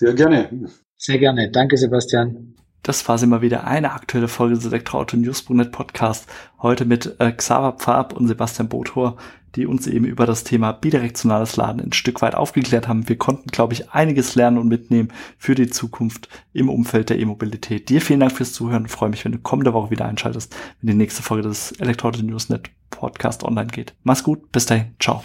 Sehr 0.00 0.14
gerne. 0.14 0.48
Sehr 0.96 1.18
gerne. 1.18 1.50
Danke, 1.50 1.76
Sebastian. 1.76 2.54
Das 2.82 3.06
war 3.06 3.18
sie 3.18 3.26
mal 3.26 3.42
wieder 3.42 3.66
eine 3.66 3.92
aktuelle 3.92 4.28
Folge 4.28 4.54
des 4.54 4.64
Elektroauto 4.64 5.18
News.net 5.18 5.72
Podcast. 5.72 6.26
Heute 6.62 6.86
mit 6.86 7.16
äh, 7.18 7.30
Xaver 7.30 7.72
Pfab 7.72 8.14
und 8.14 8.26
Sebastian 8.26 8.70
Bothor, 8.70 9.18
die 9.56 9.66
uns 9.66 9.86
eben 9.86 10.06
über 10.06 10.24
das 10.24 10.42
Thema 10.42 10.72
bidirektionales 10.72 11.56
Laden 11.56 11.82
ein 11.82 11.92
Stück 11.92 12.22
weit 12.22 12.34
aufgeklärt 12.34 12.88
haben. 12.88 13.10
Wir 13.10 13.18
konnten, 13.18 13.50
glaube 13.50 13.74
ich, 13.74 13.90
einiges 13.90 14.36
lernen 14.36 14.56
und 14.56 14.68
mitnehmen 14.68 15.12
für 15.36 15.54
die 15.54 15.68
Zukunft 15.68 16.30
im 16.54 16.70
Umfeld 16.70 17.10
der 17.10 17.18
E-Mobilität. 17.18 17.90
Dir 17.90 18.00
vielen 18.00 18.20
Dank 18.20 18.32
fürs 18.32 18.54
Zuhören. 18.54 18.86
Ich 18.86 18.92
freue 18.92 19.10
mich, 19.10 19.26
wenn 19.26 19.32
du 19.32 19.38
kommende 19.38 19.74
Woche 19.74 19.90
wieder 19.90 20.06
einschaltest, 20.06 20.56
wenn 20.80 20.86
die 20.92 20.96
nächste 20.96 21.22
Folge 21.22 21.46
des 21.46 21.72
Elektroauto 21.72 22.22
News.net 22.22 22.70
Podcast 22.88 23.44
online 23.44 23.68
geht. 23.68 23.92
Mach's 24.02 24.24
gut. 24.24 24.50
Bis 24.50 24.64
dahin. 24.64 24.94
Ciao. 24.98 25.22